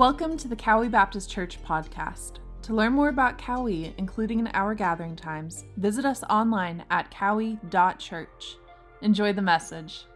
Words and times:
Welcome 0.00 0.38
to 0.38 0.48
the 0.48 0.56
Cowee 0.56 0.90
Baptist 0.90 1.28
Church 1.28 1.62
podcast. 1.62 2.38
To 2.62 2.72
learn 2.72 2.94
more 2.94 3.10
about 3.10 3.36
Cowee, 3.36 3.92
including 3.98 4.38
in 4.38 4.46
our 4.54 4.74
gathering 4.74 5.14
times, 5.14 5.66
visit 5.76 6.06
us 6.06 6.22
online 6.30 6.86
at 6.88 7.10
cowee.church. 7.10 8.56
Enjoy 9.02 9.34
the 9.34 9.42
message. 9.42 10.06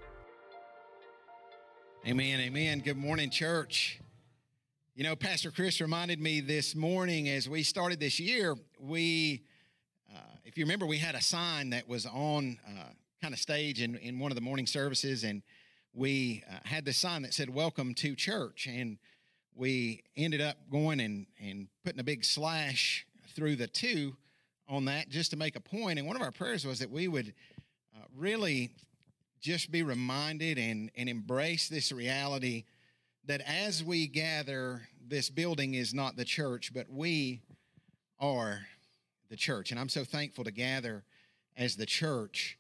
Amen, 2.07 2.41
amen. 2.41 2.79
Good 2.79 2.97
morning, 2.97 3.29
church. 3.29 4.01
You 4.95 5.05
know, 5.05 5.15
Pastor 5.15 5.51
Chris 5.51 5.83
reminded 5.83 6.19
me 6.19 6.41
this 6.41 6.75
morning 6.75 7.29
as 7.29 7.47
we 7.47 7.63
started 7.63 8.01
this 8.01 8.19
year, 8.19 8.57
we, 8.81 9.43
uh, 10.11 10.19
if 10.47 10.57
you 10.57 10.65
remember, 10.65 10.87
we 10.87 10.97
had 10.97 11.15
a 11.15 11.21
sign 11.21 11.69
that 11.71 11.87
was 11.87 12.07
on 12.07 12.59
uh, 12.67 12.85
kind 13.21 13.35
of 13.35 13.39
stage 13.39 13.83
in, 13.83 13.97
in 13.97 14.19
one 14.19 14.31
of 14.31 14.35
the 14.35 14.41
morning 14.41 14.67
services, 14.67 15.25
and 15.25 15.43
we 15.93 16.43
uh, 16.51 16.55
had 16.65 16.87
this 16.87 16.97
sign 16.97 17.21
that 17.21 17.35
said, 17.35 17.51
Welcome 17.51 17.93
to 17.97 18.17
church. 18.17 18.67
And 18.67 18.97
we 19.55 20.03
ended 20.17 20.41
up 20.41 20.57
going 20.71 21.01
and, 21.01 21.27
and 21.41 21.69
putting 21.85 22.01
a 22.01 22.05
big 22.05 22.25
slash 22.25 23.07
through 23.35 23.57
the 23.57 23.67
two 23.67 24.17
on 24.69 24.87
that 24.87 25.09
just 25.09 25.31
to 25.31 25.37
make 25.37 25.57
a 25.57 25.61
point. 25.61 25.99
And 25.99 26.07
one 26.09 26.17
of 26.17 26.23
our 26.23 26.33
prayers 26.33 26.67
was 26.67 26.79
that 26.81 26.91
we 26.91 27.09
would 27.09 27.35
uh, 27.95 28.05
really 28.17 28.71
just 29.41 29.71
be 29.71 29.83
reminded 29.83 30.59
and, 30.59 30.91
and 30.97 31.09
embrace 31.09 31.69
this 31.69 31.93
reality 31.93 32.65
that 33.27 33.41
as 33.43 33.83
we 33.85 34.07
gather, 34.07 34.89
this 35.07 35.31
building 35.31 35.75
is 35.75 35.95
not 35.95 36.17
the 36.17 36.25
church, 36.25 36.73
but 36.75 36.91
we 36.91 37.43
are 38.19 38.61
the 39.31 39.37
church. 39.37 39.71
And 39.71 39.79
I'm 39.79 39.89
so 39.89 40.05
thankful 40.05 40.45
to 40.45 40.51
gather 40.51 41.05
as 41.57 41.77
the 41.77 41.87
church 41.87 42.59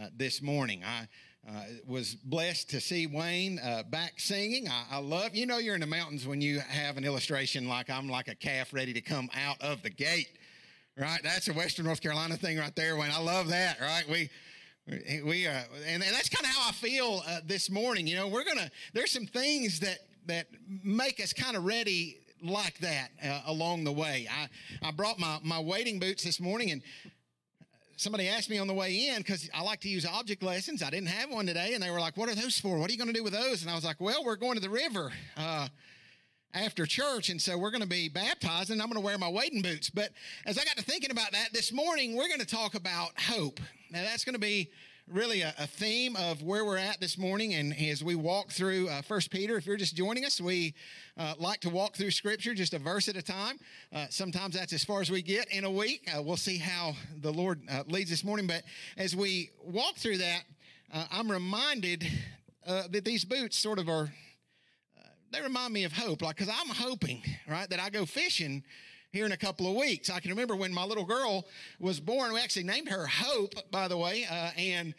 uh, 0.00 0.08
this 0.14 0.42
morning. 0.42 0.82
I 0.84 1.08
uh, 1.48 1.64
was 1.86 2.14
blessed 2.14 2.70
to 2.70 2.80
see 2.80 3.06
Wayne 3.06 3.58
uh, 3.58 3.82
back 3.90 4.20
singing. 4.20 4.68
I, 4.68 4.84
I, 4.92 4.98
love, 4.98 5.34
you 5.34 5.44
know, 5.44 5.58
you're 5.58 5.74
in 5.74 5.80
the 5.80 5.86
mountains 5.86 6.26
when 6.26 6.40
you 6.40 6.60
have 6.60 6.96
an 6.96 7.04
illustration 7.04 7.68
like 7.68 7.90
I'm 7.90 8.08
like 8.08 8.28
a 8.28 8.34
calf 8.34 8.72
ready 8.72 8.92
to 8.92 9.00
come 9.00 9.28
out 9.34 9.60
of 9.60 9.82
the 9.82 9.90
gate, 9.90 10.38
right? 10.96 11.20
That's 11.22 11.48
a 11.48 11.52
Western 11.52 11.86
North 11.86 12.00
Carolina 12.00 12.36
thing 12.36 12.58
right 12.58 12.74
there, 12.76 12.96
Wayne. 12.96 13.10
I 13.12 13.20
love 13.20 13.48
that, 13.48 13.80
right? 13.80 14.04
We, 14.08 14.30
we, 15.24 15.48
uh, 15.48 15.62
and, 15.88 16.02
and 16.02 16.14
that's 16.14 16.28
kind 16.28 16.44
of 16.44 16.52
how 16.52 16.68
I 16.68 16.72
feel 16.72 17.22
uh, 17.26 17.40
this 17.44 17.70
morning. 17.70 18.06
You 18.06 18.16
know, 18.16 18.28
we're 18.28 18.44
gonna. 18.44 18.70
There's 18.92 19.10
some 19.10 19.26
things 19.26 19.80
that 19.80 19.98
that 20.26 20.46
make 20.84 21.20
us 21.20 21.32
kind 21.32 21.56
of 21.56 21.64
ready 21.64 22.18
like 22.42 22.78
that 22.78 23.08
uh, 23.24 23.42
along 23.46 23.84
the 23.84 23.92
way. 23.92 24.28
I 24.30 24.48
I 24.86 24.90
brought 24.90 25.18
my 25.18 25.38
my 25.42 25.58
wading 25.58 25.98
boots 25.98 26.24
this 26.24 26.40
morning 26.40 26.70
and 26.70 26.82
somebody 28.02 28.28
asked 28.28 28.50
me 28.50 28.58
on 28.58 28.66
the 28.66 28.74
way 28.74 29.08
in 29.08 29.18
because 29.18 29.48
I 29.54 29.62
like 29.62 29.80
to 29.80 29.88
use 29.88 30.04
object 30.04 30.42
lessons. 30.42 30.82
I 30.82 30.90
didn't 30.90 31.08
have 31.08 31.30
one 31.30 31.46
today, 31.46 31.74
and 31.74 31.82
they 31.82 31.90
were 31.90 32.00
like, 32.00 32.16
"What 32.16 32.28
are 32.28 32.34
those 32.34 32.58
for? 32.58 32.78
What 32.78 32.90
are 32.90 32.92
you 32.92 32.98
going 32.98 33.12
to 33.12 33.18
do 33.18 33.24
with 33.24 33.32
those?" 33.32 33.62
And 33.62 33.70
I 33.70 33.74
was 33.74 33.84
like, 33.84 34.00
"Well, 34.00 34.24
we're 34.24 34.36
going 34.36 34.54
to 34.54 34.60
the 34.60 34.70
river." 34.70 35.12
Uh, 35.36 35.68
after 36.54 36.84
church, 36.84 37.30
and 37.30 37.40
so 37.40 37.56
we're 37.56 37.70
going 37.70 37.82
to 37.82 37.88
be 37.88 38.08
baptized, 38.08 38.70
and 38.70 38.82
I'm 38.82 38.88
going 38.88 39.00
to 39.00 39.04
wear 39.04 39.16
my 39.16 39.28
wading 39.28 39.62
boots. 39.62 39.88
But 39.88 40.10
as 40.44 40.58
I 40.58 40.64
got 40.64 40.76
to 40.76 40.82
thinking 40.84 41.10
about 41.10 41.32
that 41.32 41.52
this 41.52 41.72
morning, 41.72 42.14
we're 42.14 42.28
going 42.28 42.40
to 42.40 42.46
talk 42.46 42.74
about 42.74 43.18
hope. 43.18 43.58
Now, 43.90 44.02
that's 44.02 44.24
going 44.24 44.34
to 44.34 44.40
be 44.40 44.70
really 45.08 45.42
a, 45.42 45.54
a, 45.58 45.66
theme 45.66 46.16
of 46.16 46.42
where 46.42 46.64
we're 46.64 46.76
at 46.76 47.00
this 47.00 47.18
morning. 47.18 47.54
And 47.54 47.74
as 47.78 48.02
we 48.02 48.14
walk 48.14 48.50
through 48.50 48.88
uh, 48.88 49.02
First 49.02 49.30
Peter, 49.30 49.56
if 49.56 49.66
you're 49.66 49.76
just 49.76 49.96
joining 49.96 50.24
us, 50.24 50.40
we 50.40 50.74
uh, 51.16 51.34
like 51.38 51.60
to 51.60 51.70
walk 51.70 51.96
through 51.96 52.10
Scripture 52.10 52.54
just 52.54 52.74
a 52.74 52.78
verse 52.78 53.08
at 53.08 53.16
a 53.16 53.22
time. 53.22 53.58
Uh, 53.92 54.06
sometimes 54.10 54.54
that's 54.54 54.72
as 54.72 54.84
far 54.84 55.00
as 55.00 55.10
we 55.10 55.22
get 55.22 55.48
in 55.50 55.64
a 55.64 55.70
week. 55.70 56.08
Uh, 56.14 56.22
we'll 56.22 56.36
see 56.36 56.56
how 56.56 56.94
the 57.20 57.32
Lord 57.32 57.60
uh, 57.70 57.82
leads 57.88 58.10
this 58.10 58.24
morning. 58.24 58.46
But 58.46 58.62
as 58.96 59.16
we 59.16 59.50
walk 59.64 59.96
through 59.96 60.18
that, 60.18 60.42
I'm 61.10 61.30
reminded 61.30 62.06
that 62.66 63.04
these 63.04 63.24
boots 63.24 63.56
sort 63.56 63.78
of 63.78 63.88
are. 63.88 64.12
they 65.30 65.40
remind 65.40 65.72
me 65.72 65.84
of 65.84 65.92
hope, 65.92 66.20
like 66.20 66.36
because 66.36 66.52
I'm 66.52 66.68
hoping, 66.68 67.22
right, 67.48 67.68
that 67.70 67.80
I 67.80 67.88
go 67.88 68.04
fishing 68.04 68.62
here 69.12 69.26
in 69.26 69.32
a 69.32 69.36
couple 69.36 69.68
of 69.68 69.76
weeks. 69.76 70.08
I 70.08 70.20
can 70.20 70.30
remember 70.30 70.56
when 70.56 70.72
my 70.72 70.84
little 70.84 71.04
girl 71.04 71.46
was 71.78 72.00
born. 72.00 72.32
We 72.32 72.40
actually 72.40 72.64
named 72.64 72.88
her 72.88 73.06
Hope, 73.06 73.54
by 73.70 73.86
the 73.86 73.96
way. 73.98 74.26
Uh, 74.28 74.50
and 74.56 74.94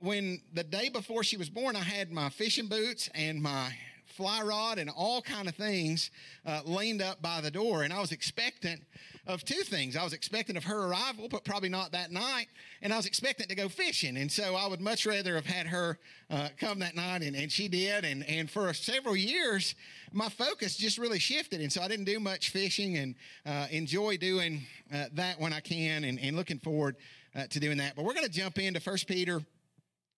when 0.00 0.40
the 0.52 0.64
day 0.64 0.88
before 0.88 1.22
she 1.22 1.36
was 1.36 1.48
born, 1.48 1.76
I 1.76 1.84
had 1.84 2.10
my 2.10 2.28
fishing 2.28 2.66
boots 2.66 3.08
and 3.14 3.40
my 3.40 3.72
fly 4.04 4.42
rod 4.42 4.78
and 4.78 4.90
all 4.90 5.22
kind 5.22 5.46
of 5.46 5.54
things 5.54 6.10
uh, 6.44 6.60
leaned 6.64 7.02
up 7.02 7.20
by 7.20 7.42
the 7.42 7.50
door 7.50 7.82
and 7.82 7.92
i 7.92 8.00
was 8.00 8.12
expectant 8.12 8.80
of 9.26 9.44
two 9.44 9.62
things. 9.62 9.96
I 9.96 10.04
was 10.04 10.12
expectant 10.12 10.56
of 10.56 10.64
her 10.64 10.86
arrival 10.86 11.28
but 11.28 11.44
probably 11.44 11.68
not 11.68 11.92
that 11.92 12.12
night 12.12 12.46
and 12.80 12.92
i 12.92 12.96
was 12.96 13.06
expectant 13.06 13.48
to 13.48 13.56
go 13.56 13.68
fishing. 13.68 14.16
And 14.16 14.30
so 14.30 14.54
i 14.54 14.66
would 14.66 14.80
much 14.80 15.06
rather 15.06 15.34
have 15.34 15.46
had 15.46 15.66
her 15.66 15.98
uh, 16.30 16.48
come 16.58 16.78
that 16.80 16.94
night 16.94 17.22
and, 17.22 17.34
and 17.34 17.50
she 17.50 17.68
did. 17.68 18.04
And, 18.04 18.24
and 18.28 18.50
for 18.50 18.72
several 18.72 19.16
years 19.16 19.74
my 20.12 20.28
focus 20.28 20.76
just 20.76 20.98
really 20.98 21.18
shifted. 21.18 21.60
And 21.60 21.72
so 21.72 21.82
i 21.82 21.88
didn't 21.88 22.04
do 22.04 22.20
much 22.20 22.50
fishing 22.50 22.96
and 22.96 23.14
uh, 23.44 23.66
enjoy 23.70 24.16
doing 24.16 24.62
uh, 24.94 25.06
that 25.14 25.40
when 25.40 25.52
i 25.52 25.60
can 25.60 26.04
and, 26.04 26.18
and 26.20 26.36
looking 26.36 26.58
forward 26.58 26.96
uh, 27.34 27.46
to 27.48 27.60
doing 27.60 27.78
that. 27.78 27.96
But 27.96 28.04
we're 28.04 28.14
going 28.14 28.26
to 28.26 28.32
jump 28.32 28.58
into 28.58 28.80
first 28.80 29.06
peter 29.06 29.42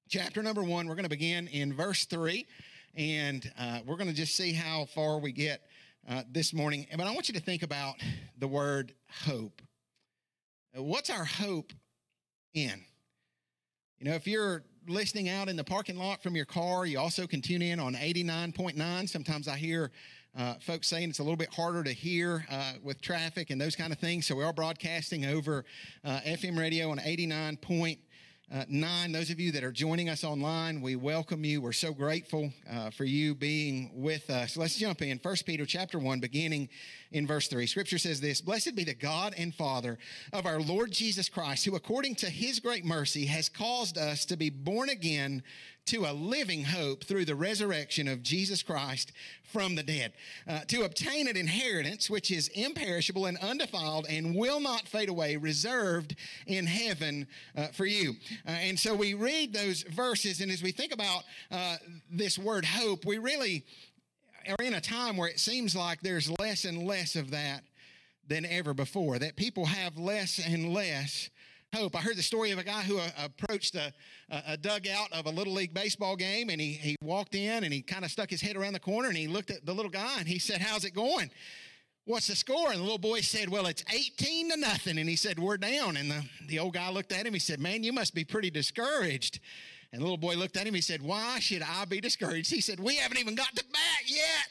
chapter 0.08 0.42
number 0.42 0.62
one. 0.62 0.86
We're 0.86 0.94
going 0.94 1.04
to 1.04 1.10
begin 1.10 1.48
in 1.48 1.74
verse 1.74 2.04
three 2.04 2.46
and 2.96 3.50
uh, 3.58 3.80
we're 3.86 3.96
going 3.96 4.08
to 4.08 4.14
just 4.14 4.36
see 4.36 4.52
how 4.52 4.86
far 4.86 5.18
we 5.18 5.32
get 5.32 5.62
uh, 6.08 6.22
this 6.30 6.52
morning. 6.52 6.86
But 6.90 7.06
I 7.06 7.12
want 7.12 7.28
you 7.28 7.34
to 7.34 7.40
think 7.40 7.62
about 7.62 7.96
the 8.38 8.48
word 8.48 8.94
hope. 9.24 9.62
What's 10.74 11.10
our 11.10 11.24
hope 11.24 11.72
in? 12.54 12.84
You 13.98 14.08
know, 14.08 14.14
if 14.14 14.26
you're 14.26 14.62
listening 14.86 15.28
out 15.28 15.48
in 15.48 15.56
the 15.56 15.64
parking 15.64 15.96
lot 15.96 16.22
from 16.22 16.36
your 16.36 16.44
car, 16.44 16.86
you 16.86 16.98
also 16.98 17.26
can 17.26 17.42
tune 17.42 17.62
in 17.62 17.80
on 17.80 17.94
89.9. 17.94 19.08
Sometimes 19.08 19.48
I 19.48 19.56
hear 19.56 19.90
uh, 20.38 20.54
folks 20.60 20.86
saying 20.86 21.10
it's 21.10 21.18
a 21.18 21.22
little 21.22 21.36
bit 21.36 21.52
harder 21.52 21.82
to 21.82 21.92
hear 21.92 22.46
uh, 22.50 22.74
with 22.82 23.00
traffic 23.00 23.50
and 23.50 23.60
those 23.60 23.74
kind 23.74 23.92
of 23.92 23.98
things. 23.98 24.26
So 24.26 24.36
we 24.36 24.44
are 24.44 24.52
broadcasting 24.52 25.26
over 25.26 25.64
uh, 26.04 26.20
FM 26.24 26.58
radio 26.58 26.90
on 26.90 26.98
89.9 26.98 27.98
uh, 28.52 28.64
9. 28.68 29.12
Those 29.12 29.30
of 29.30 29.38
you 29.38 29.52
that 29.52 29.62
are 29.62 29.72
joining 29.72 30.08
us 30.08 30.24
online, 30.24 30.80
we 30.80 30.96
welcome 30.96 31.44
you. 31.44 31.60
We're 31.60 31.72
so 31.72 31.92
grateful 31.92 32.50
uh, 32.70 32.90
for 32.90 33.04
you 33.04 33.34
being 33.34 33.90
with 33.94 34.30
us. 34.30 34.56
Let's 34.56 34.76
jump 34.76 35.02
in. 35.02 35.18
1 35.18 35.36
Peter 35.44 35.66
chapter 35.66 35.98
1, 35.98 36.20
beginning 36.20 36.68
in 37.12 37.26
verse 37.26 37.48
3. 37.48 37.66
Scripture 37.66 37.98
says 37.98 38.20
this 38.20 38.40
Blessed 38.40 38.74
be 38.74 38.84
the 38.84 38.94
God 38.94 39.34
and 39.36 39.54
Father 39.54 39.98
of 40.32 40.46
our 40.46 40.60
Lord 40.60 40.90
Jesus 40.90 41.28
Christ, 41.28 41.64
who 41.66 41.76
according 41.76 42.14
to 42.16 42.30
his 42.30 42.58
great 42.58 42.84
mercy 42.84 43.26
has 43.26 43.48
caused 43.48 43.98
us 43.98 44.24
to 44.26 44.36
be 44.36 44.50
born 44.50 44.88
again 44.88 45.42
to 45.88 46.04
a 46.04 46.12
living 46.12 46.64
hope 46.64 47.04
through 47.04 47.24
the 47.24 47.34
resurrection 47.34 48.08
of 48.08 48.22
Jesus 48.22 48.62
Christ 48.62 49.12
from 49.42 49.74
the 49.74 49.82
dead, 49.82 50.12
uh, 50.46 50.60
to 50.68 50.82
obtain 50.82 51.28
an 51.28 51.36
inheritance 51.36 52.10
which 52.10 52.30
is 52.30 52.48
imperishable 52.48 53.24
and 53.24 53.38
undefiled 53.38 54.06
and 54.08 54.34
will 54.34 54.60
not 54.60 54.86
fade 54.86 55.08
away, 55.08 55.36
reserved 55.36 56.14
in 56.46 56.66
heaven 56.66 57.26
uh, 57.56 57.68
for 57.68 57.86
you. 57.86 58.14
Uh, 58.46 58.50
and 58.50 58.78
so 58.78 58.94
we 58.94 59.14
read 59.14 59.54
those 59.54 59.82
verses, 59.84 60.42
and 60.42 60.50
as 60.50 60.62
we 60.62 60.72
think 60.72 60.92
about 60.92 61.22
uh, 61.50 61.76
this 62.10 62.38
word 62.38 62.66
hope, 62.66 63.06
we 63.06 63.16
really 63.16 63.64
are 64.48 64.64
in 64.64 64.74
a 64.74 64.80
time 64.80 65.16
where 65.16 65.28
it 65.28 65.40
seems 65.40 65.74
like 65.74 66.00
there's 66.00 66.30
less 66.38 66.64
and 66.64 66.86
less 66.86 67.16
of 67.16 67.30
that 67.30 67.62
than 68.26 68.44
ever 68.44 68.74
before, 68.74 69.18
that 69.18 69.36
people 69.36 69.64
have 69.64 69.96
less 69.96 70.38
and 70.38 70.74
less 70.74 71.30
hope. 71.74 71.96
I 71.96 72.00
heard 72.00 72.16
the 72.16 72.22
story 72.22 72.50
of 72.50 72.58
a 72.58 72.64
guy 72.64 72.82
who 72.82 72.98
uh, 72.98 73.08
approached 73.18 73.74
a, 73.74 73.92
a, 74.30 74.56
dugout 74.56 75.12
of 75.12 75.26
a 75.26 75.30
little 75.30 75.52
league 75.52 75.74
baseball 75.74 76.16
game 76.16 76.48
and 76.48 76.60
he, 76.60 76.72
he 76.72 76.96
walked 77.02 77.34
in 77.34 77.64
and 77.64 77.72
he 77.72 77.82
kind 77.82 78.04
of 78.04 78.10
stuck 78.10 78.30
his 78.30 78.40
head 78.40 78.56
around 78.56 78.72
the 78.72 78.80
corner 78.80 79.08
and 79.08 79.16
he 79.16 79.26
looked 79.26 79.50
at 79.50 79.66
the 79.66 79.74
little 79.74 79.90
guy 79.90 80.18
and 80.18 80.26
he 80.26 80.38
said, 80.38 80.60
How's 80.60 80.84
it 80.84 80.94
going? 80.94 81.30
What's 82.06 82.28
the 82.28 82.36
score? 82.36 82.70
And 82.70 82.78
the 82.78 82.82
little 82.82 82.98
boy 82.98 83.20
said, 83.20 83.50
Well, 83.50 83.66
it's 83.66 83.84
18 83.92 84.50
to 84.50 84.56
nothing. 84.56 84.98
And 84.98 85.08
he 85.08 85.16
said, 85.16 85.38
We're 85.38 85.58
down. 85.58 85.98
And 85.98 86.10
the, 86.10 86.24
the 86.46 86.58
old 86.58 86.72
guy 86.72 86.90
looked 86.90 87.12
at 87.12 87.26
him. 87.26 87.34
He 87.34 87.38
said, 87.38 87.60
Man, 87.60 87.84
you 87.84 87.92
must 87.92 88.14
be 88.14 88.24
pretty 88.24 88.50
discouraged. 88.50 89.40
And 89.92 90.00
the 90.00 90.04
little 90.04 90.18
boy 90.18 90.34
looked 90.34 90.56
at 90.56 90.66
him. 90.66 90.74
He 90.74 90.80
said, 90.80 91.02
Why 91.02 91.38
should 91.38 91.62
I 91.62 91.84
be 91.84 92.00
discouraged? 92.00 92.50
He 92.50 92.62
said, 92.62 92.80
We 92.80 92.96
haven't 92.96 93.18
even 93.18 93.34
got 93.34 93.54
to 93.54 93.64
bat 93.70 94.02
yet. 94.06 94.48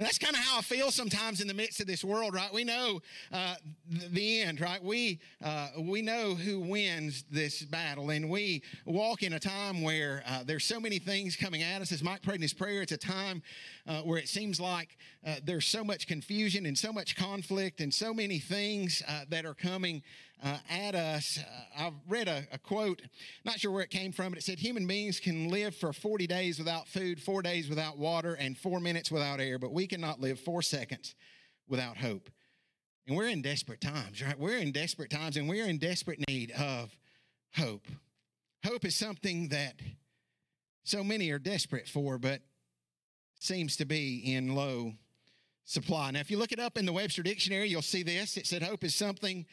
And 0.00 0.06
that's 0.06 0.16
kind 0.16 0.34
of 0.34 0.40
how 0.40 0.60
I 0.60 0.62
feel 0.62 0.90
sometimes 0.90 1.42
in 1.42 1.46
the 1.46 1.52
midst 1.52 1.78
of 1.78 1.86
this 1.86 2.02
world, 2.02 2.32
right? 2.32 2.50
We 2.50 2.64
know 2.64 3.02
uh, 3.30 3.56
the 3.86 4.40
end, 4.40 4.58
right? 4.58 4.82
We 4.82 5.20
uh, 5.44 5.68
we 5.78 6.00
know 6.00 6.34
who 6.34 6.58
wins 6.58 7.24
this 7.30 7.60
battle, 7.60 8.08
and 8.08 8.30
we 8.30 8.62
walk 8.86 9.22
in 9.22 9.34
a 9.34 9.38
time 9.38 9.82
where 9.82 10.22
uh, 10.26 10.42
there's 10.42 10.64
so 10.64 10.80
many 10.80 10.98
things 10.98 11.36
coming 11.36 11.62
at 11.62 11.82
us. 11.82 11.92
As 11.92 12.02
Mike 12.02 12.22
prayed 12.22 12.36
in 12.36 12.42
his 12.42 12.54
prayer, 12.54 12.80
it's 12.80 12.92
a 12.92 12.96
time 12.96 13.42
uh, 13.86 14.00
where 14.00 14.16
it 14.16 14.26
seems 14.26 14.58
like 14.58 14.96
uh, 15.26 15.34
there's 15.44 15.66
so 15.66 15.84
much 15.84 16.06
confusion 16.06 16.64
and 16.64 16.78
so 16.78 16.94
much 16.94 17.14
conflict 17.14 17.82
and 17.82 17.92
so 17.92 18.14
many 18.14 18.38
things 18.38 19.02
uh, 19.06 19.24
that 19.28 19.44
are 19.44 19.52
coming 19.52 20.02
uh, 20.42 20.58
at 20.68 20.94
us. 20.94 21.38
Uh, 21.38 21.84
I've 21.86 21.94
read 22.08 22.28
a, 22.28 22.46
a, 22.52 22.58
quote, 22.58 23.02
not 23.44 23.58
sure 23.58 23.70
where 23.70 23.82
it 23.82 23.90
came 23.90 24.12
from, 24.12 24.30
but 24.30 24.38
it 24.38 24.44
said 24.44 24.58
human 24.58 24.86
beings 24.86 25.20
can 25.20 25.48
live 25.48 25.74
for 25.74 25.92
40 25.92 26.26
days 26.26 26.58
without 26.58 26.88
food, 26.88 27.20
four 27.20 27.42
days 27.42 27.68
without 27.68 27.98
water, 27.98 28.34
and 28.34 28.56
four 28.56 28.80
minutes 28.80 29.10
without 29.10 29.40
air, 29.40 29.58
but 29.58 29.72
we 29.72 29.86
cannot 29.86 30.20
live 30.20 30.40
four 30.40 30.62
seconds 30.62 31.14
without 31.68 31.96
hope. 31.96 32.30
And 33.06 33.16
we're 33.16 33.28
in 33.28 33.42
desperate 33.42 33.80
times, 33.80 34.22
right? 34.22 34.38
We're 34.38 34.58
in 34.58 34.72
desperate 34.72 35.10
times 35.10 35.36
and 35.36 35.48
we're 35.48 35.66
in 35.66 35.78
desperate 35.78 36.20
need 36.28 36.52
of 36.52 36.94
hope. 37.56 37.86
Hope 38.64 38.84
is 38.84 38.96
something 38.96 39.48
that 39.48 39.74
so 40.84 41.02
many 41.02 41.30
are 41.30 41.38
desperate 41.38 41.88
for, 41.88 42.18
but 42.18 42.40
seems 43.38 43.76
to 43.76 43.84
be 43.86 44.34
in 44.34 44.54
low 44.54 44.92
supply. 45.64 46.10
Now, 46.10 46.20
if 46.20 46.30
you 46.30 46.36
look 46.36 46.52
it 46.52 46.60
up 46.60 46.76
in 46.76 46.84
the 46.84 46.92
Webster 46.92 47.22
Dictionary, 47.22 47.68
you'll 47.68 47.82
see 47.82 48.02
this. 48.02 48.36
It 48.36 48.46
said 48.46 48.62
hope 48.62 48.84
is 48.84 48.94
something, 48.94 49.46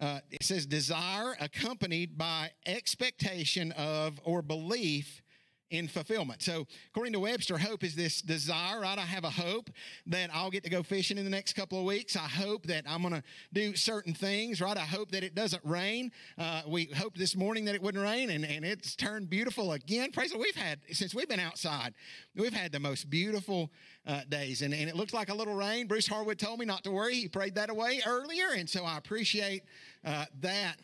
uh, 0.00 0.20
it 0.30 0.42
says 0.42 0.66
desire 0.66 1.36
accompanied 1.40 2.18
by 2.18 2.50
expectation 2.66 3.72
of 3.72 4.20
or 4.24 4.42
belief 4.42 5.22
in 5.70 5.88
fulfillment. 5.88 6.42
So, 6.42 6.66
according 6.90 7.12
to 7.14 7.20
Webster, 7.20 7.58
hope 7.58 7.82
is 7.82 7.94
this 7.94 8.22
desire, 8.22 8.80
right? 8.80 8.98
I 8.98 9.02
have 9.02 9.24
a 9.24 9.30
hope 9.30 9.68
that 10.06 10.30
I'll 10.32 10.50
get 10.50 10.64
to 10.64 10.70
go 10.70 10.82
fishing 10.82 11.18
in 11.18 11.24
the 11.24 11.30
next 11.30 11.54
couple 11.54 11.78
of 11.78 11.84
weeks. 11.84 12.16
I 12.16 12.20
hope 12.20 12.66
that 12.66 12.84
I'm 12.88 13.02
going 13.02 13.14
to 13.14 13.22
do 13.52 13.74
certain 13.74 14.14
things, 14.14 14.60
right? 14.60 14.76
I 14.76 14.80
hope 14.80 15.10
that 15.10 15.24
it 15.24 15.34
doesn't 15.34 15.64
rain. 15.64 16.12
Uh, 16.38 16.62
we 16.66 16.86
hoped 16.96 17.18
this 17.18 17.34
morning 17.34 17.64
that 17.64 17.74
it 17.74 17.82
wouldn't 17.82 18.02
rain, 18.02 18.30
and, 18.30 18.44
and 18.44 18.64
it's 18.64 18.94
turned 18.94 19.28
beautiful 19.28 19.72
again. 19.72 20.12
Praise 20.12 20.32
the 20.32 20.38
We've 20.38 20.54
had, 20.54 20.78
since 20.92 21.14
we've 21.14 21.28
been 21.28 21.40
outside, 21.40 21.94
we've 22.36 22.52
had 22.52 22.70
the 22.70 22.80
most 22.80 23.10
beautiful 23.10 23.70
uh, 24.06 24.20
days, 24.28 24.62
and, 24.62 24.72
and 24.72 24.88
it 24.88 24.94
looked 24.94 25.12
like 25.12 25.30
a 25.30 25.34
little 25.34 25.54
rain. 25.54 25.88
Bruce 25.88 26.06
Harwood 26.06 26.38
told 26.38 26.60
me 26.60 26.66
not 26.66 26.84
to 26.84 26.90
worry. 26.92 27.14
He 27.14 27.28
prayed 27.28 27.56
that 27.56 27.70
away 27.70 28.00
earlier, 28.06 28.50
and 28.56 28.70
so 28.70 28.84
I 28.84 28.98
appreciate 28.98 29.64
uh, 30.04 30.26
that 30.42 30.76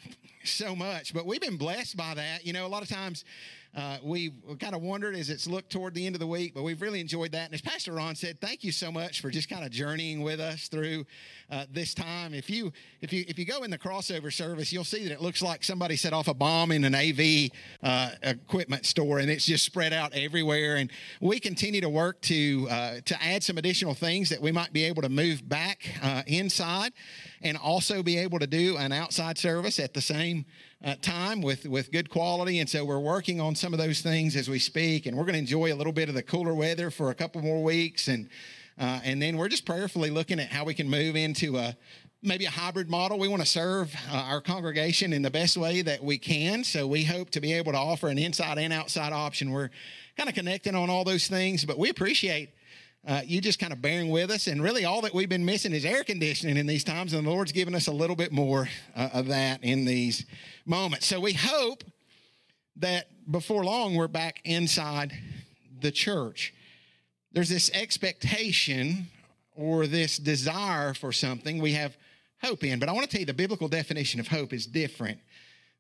so 0.45 0.75
much. 0.75 1.15
But 1.15 1.27
we've 1.27 1.41
been 1.41 1.57
blessed 1.57 1.97
by 1.97 2.15
that. 2.15 2.45
You 2.45 2.53
know, 2.53 2.67
a 2.67 2.69
lot 2.69 2.83
of 2.83 2.89
times, 2.89 3.25
uh, 3.75 3.97
we've 4.03 4.33
kind 4.61 4.75
of 4.75 4.83
wondered 4.83 5.15
as 5.15 5.31
it's 5.31 5.47
looked 5.47 5.71
toward 5.71 5.95
the 5.95 6.05
end 6.05 6.15
of 6.15 6.21
the 6.21 6.27
week, 6.27 6.53
but 6.55 6.63
we've 6.63 6.83
really 6.83 7.01
enjoyed 7.01 7.33
that. 7.33 7.47
And 7.47 7.55
as 7.55 7.63
Pastor 7.63 7.93
Ron 7.93 8.15
said, 8.15 8.39
thank 8.41 8.63
you 8.65 8.71
so 8.71 8.93
much 8.93 9.23
for 9.23 9.31
just 9.31 9.49
kind 9.49 9.65
of 9.65 9.71
journeying 9.71 10.23
with 10.23 10.41
us 10.41 10.69
through 10.69 11.07
uh, 11.51 11.65
this 11.71 11.95
time. 11.95 12.35
If 12.35 12.51
you 12.51 12.71
if 13.01 13.13
you 13.13 13.25
if 13.29 13.39
you 13.39 13.47
go 13.47 13.63
in 13.63 13.71
the 13.71 13.79
crossover 13.79 14.31
service, 14.31 14.73
you'll 14.73 14.85
see 14.85 15.05
that 15.05 15.13
it 15.13 15.23
looks 15.23 15.41
like 15.41 15.65
somebody 15.65 15.97
set 15.97 16.13
off 16.13 16.29
a 16.29 16.35
bomb 16.35 16.71
in 16.71 16.85
an 16.85 16.95
AV 16.95 17.51
uh, 17.83 18.11
equipment 18.23 18.85
store, 18.85 19.21
and 19.21 19.31
it's 19.31 19.47
just 19.47 19.65
spread 19.65 19.95
out 19.95 20.13
everywhere. 20.13 20.77
And 20.77 20.91
we 21.21 21.41
continue 21.41 21.81
to 21.81 21.89
work 21.89 22.21
to 22.23 22.69
uh, 22.71 22.95
to 23.07 23.23
add 23.23 23.43
some 23.43 23.57
additional 23.57 23.95
things 23.95 24.29
that 24.29 24.41
we 24.41 24.53
might 24.53 24.75
be 24.75 24.85
able 24.85 25.01
to 25.03 25.09
move 25.09 25.49
back 25.49 25.89
uh, 26.03 26.23
inside, 26.27 26.93
and 27.43 27.57
also 27.57 28.03
be 28.03 28.19
able 28.19 28.39
to 28.39 28.47
do 28.47 28.77
an 28.77 28.93
outside 28.93 29.37
service 29.37 29.79
at 29.79 29.95
the 29.95 30.01
same 30.01 30.45
uh, 30.85 30.95
time 31.03 31.43
with, 31.43 31.67
with 31.67 31.91
good 31.93 32.09
quality. 32.09 32.59
And 32.61 32.69
so 32.69 32.85
we're 32.85 32.99
working 32.99 33.41
on 33.41 33.55
some 33.55 33.73
of 33.73 33.79
those 33.79 34.01
things 34.01 34.37
as 34.37 34.49
we 34.49 34.59
speak. 34.59 35.07
And 35.07 35.17
we're 35.17 35.25
going 35.25 35.35
to 35.35 35.41
enjoy 35.41 35.73
a 35.73 35.77
little 35.77 35.93
bit 35.93 36.09
of 36.09 36.15
the 36.15 36.23
cooler 36.23 36.55
weather 36.55 36.91
for 36.91 37.11
a 37.11 37.15
couple 37.15 37.43
more 37.43 37.63
weeks. 37.63 38.09
And, 38.09 38.29
uh, 38.79 39.01
and 39.05 39.21
then 39.21 39.37
we're 39.37 39.49
just 39.49 39.67
prayerfully 39.67 40.11
looking 40.11 40.41
at 40.41 40.49
how 40.49 40.65
we 40.65 40.75
can 40.75 40.89
move 40.89 41.17
into 41.17 41.57
a, 41.57 41.77
maybe 42.23 42.45
a 42.45 42.51
hybrid 42.51 42.89
model. 42.89 43.19
We 43.19 43.29
want 43.29 43.43
to 43.43 43.49
serve 43.49 43.95
uh, 44.11 44.17
our 44.17 44.41
congregation 44.41 45.13
in 45.13 45.23
the 45.23 45.31
best 45.31 45.57
way 45.57 45.83
that 45.83 46.03
we 46.03 46.19
can. 46.19 46.63
So 46.65 46.87
we 46.87 47.05
hope 47.05 47.31
to 47.31 47.41
be 47.41 47.53
able 47.53 47.73
to 47.73 47.79
offer 47.79 48.09
an 48.09 48.19
inside 48.19 48.59
and 48.59 48.73
outside 48.73 49.13
option. 49.13 49.51
We're 49.51 49.71
kind 50.17 50.29
of 50.29 50.35
connecting 50.35 50.75
on 50.75 50.91
all 50.91 51.05
those 51.05 51.27
things, 51.27 51.65
but 51.65 51.79
we 51.79 51.91
appreciate 51.91 52.51
uh, 53.07 53.21
you 53.25 53.41
just 53.41 53.59
kind 53.59 53.73
of 53.73 53.83
bearing 53.83 54.11
with 54.11 54.31
us. 54.31 54.47
And 54.47 54.63
really, 54.63 54.85
all 54.85 55.01
that 55.03 55.15
we've 55.15 55.29
been 55.29 55.45
missing 55.45 55.73
is 55.73 55.85
air 55.85 56.05
conditioning 56.05 56.57
in 56.57 56.67
these 56.67 56.85
times, 56.85 57.13
and 57.13 57.27
the 57.27 57.31
Lord's 57.31 57.53
given 57.53 57.75
us 57.75 57.89
a 57.89 57.93
little 57.93 58.17
bit 58.17 58.33
more 58.33 58.69
uh, 58.95 59.09
of 59.13 59.29
that 59.29 59.63
in 59.65 59.85
these 59.85 60.25
moments. 60.65 61.07
So 61.07 61.21
we 61.21 61.33
hope 61.33 61.85
that 62.77 63.09
before 63.31 63.65
long 63.65 63.95
we're 63.95 64.09
back 64.09 64.41
inside 64.45 65.13
the 65.81 65.91
church. 65.91 66.55
There's 67.33 67.49
this 67.49 67.71
expectation 67.73 69.09
or 69.57 69.87
this 69.87 70.17
desire 70.17 70.95
for 70.95 71.13
something 71.13 71.61
we 71.61 71.73
have 71.73 71.97
hope 72.41 72.65
in. 72.65 72.79
But 72.79 72.89
I 72.89 72.93
want 72.93 73.05
to 73.05 73.11
tell 73.11 73.21
you 73.21 73.27
the 73.27 73.35
biblical 73.35 73.69
definition 73.69 74.21
of 74.21 74.29
hope 74.29 74.53
is 74.53 74.67
different 74.67 75.19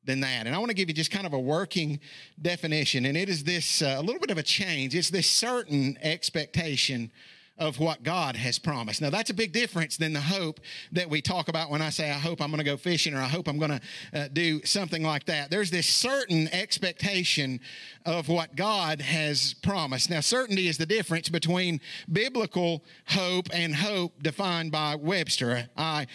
than 0.04 0.20
that. 0.20 0.46
And 0.46 0.54
I 0.54 0.58
want 0.58 0.70
to 0.70 0.74
give 0.74 0.88
you 0.88 0.94
just 0.94 1.10
kind 1.10 1.26
of 1.26 1.32
a 1.32 1.40
working 1.40 2.00
definition. 2.40 3.06
And 3.06 3.16
it 3.16 3.28
is 3.28 3.44
this 3.44 3.82
uh, 3.82 3.96
a 3.98 4.02
little 4.02 4.20
bit 4.20 4.30
of 4.30 4.38
a 4.38 4.42
change. 4.42 4.94
It's 4.94 5.10
this 5.10 5.30
certain 5.30 5.98
expectation 6.02 7.10
of 7.58 7.78
what 7.78 8.02
God 8.02 8.34
has 8.34 8.58
promised. 8.58 9.02
Now, 9.02 9.10
that's 9.10 9.30
a 9.30 9.34
big 9.34 9.52
difference 9.52 9.96
than 9.96 10.12
the 10.12 10.20
hope 10.20 10.58
that 10.92 11.08
we 11.08 11.20
talk 11.20 11.48
about 11.48 11.70
when 11.70 11.82
I 11.82 11.90
say, 11.90 12.10
I 12.10 12.14
hope 12.14 12.40
I'm 12.40 12.50
going 12.50 12.58
to 12.58 12.64
go 12.64 12.76
fishing 12.76 13.14
or 13.14 13.20
I 13.20 13.28
hope 13.28 13.46
I'm 13.46 13.58
going 13.58 13.78
to 13.78 13.80
uh, 14.14 14.28
do 14.32 14.64
something 14.64 15.02
like 15.02 15.26
that. 15.26 15.50
There's 15.50 15.70
this 15.70 15.86
certain 15.86 16.48
expectation 16.48 17.60
of 18.06 18.28
what 18.28 18.56
God 18.56 19.00
has 19.00 19.54
promised. 19.54 20.08
Now, 20.10 20.20
certainty 20.20 20.66
is 20.66 20.78
the 20.78 20.86
difference 20.86 21.28
between 21.28 21.80
biblical 22.10 22.84
hope 23.08 23.48
and 23.52 23.74
hope 23.74 24.22
defined 24.22 24.72
by 24.72 24.96
Webster. 24.96 25.68
I 25.76 26.06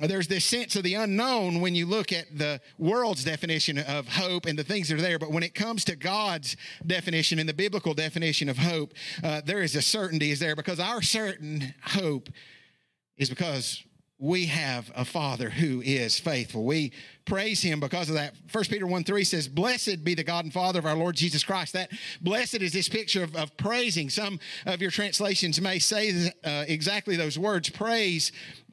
there's 0.00 0.26
this 0.26 0.44
sense 0.44 0.76
of 0.76 0.82
the 0.82 0.94
unknown 0.94 1.60
when 1.60 1.74
you 1.74 1.86
look 1.86 2.12
at 2.12 2.36
the 2.36 2.60
world's 2.78 3.24
definition 3.24 3.78
of 3.78 4.08
hope 4.08 4.46
and 4.46 4.58
the 4.58 4.64
things 4.64 4.88
that 4.88 4.98
are 4.98 5.02
there. 5.02 5.18
But 5.18 5.30
when 5.30 5.42
it 5.42 5.54
comes 5.54 5.84
to 5.86 5.96
God's 5.96 6.56
definition 6.86 7.38
and 7.38 7.48
the 7.48 7.54
biblical 7.54 7.94
definition 7.94 8.48
of 8.48 8.58
hope, 8.58 8.92
uh, 9.22 9.40
there 9.44 9.62
is 9.62 9.74
a 9.76 9.82
certainty 9.82 10.30
is 10.30 10.40
there 10.40 10.56
because 10.56 10.80
our 10.80 11.00
certain 11.00 11.74
hope 11.82 12.28
is 13.16 13.28
because 13.28 13.84
we 14.18 14.46
have 14.46 14.90
a 14.94 15.04
father 15.04 15.50
who 15.50 15.82
is 15.82 16.18
faithful. 16.18 16.64
We 16.64 16.92
praise 17.24 17.62
him 17.62 17.80
because 17.80 18.08
of 18.08 18.14
that. 18.14 18.34
First 18.46 18.70
Peter 18.70 18.86
1 18.86 19.04
3 19.04 19.24
says, 19.24 19.48
Blessed 19.48 20.04
be 20.04 20.14
the 20.14 20.24
God 20.24 20.44
and 20.44 20.52
Father 20.52 20.78
of 20.78 20.86
our 20.86 20.94
Lord 20.94 21.16
Jesus 21.16 21.42
Christ. 21.42 21.72
That 21.72 21.90
blessed 22.20 22.62
is 22.62 22.72
this 22.72 22.88
picture 22.88 23.24
of, 23.24 23.34
of 23.34 23.56
praising. 23.56 24.08
Some 24.08 24.38
of 24.66 24.80
your 24.80 24.92
translations 24.92 25.60
may 25.60 25.78
say 25.78 26.32
uh, 26.44 26.64
exactly 26.68 27.16
those 27.16 27.38
words 27.38 27.68
praise 27.70 28.30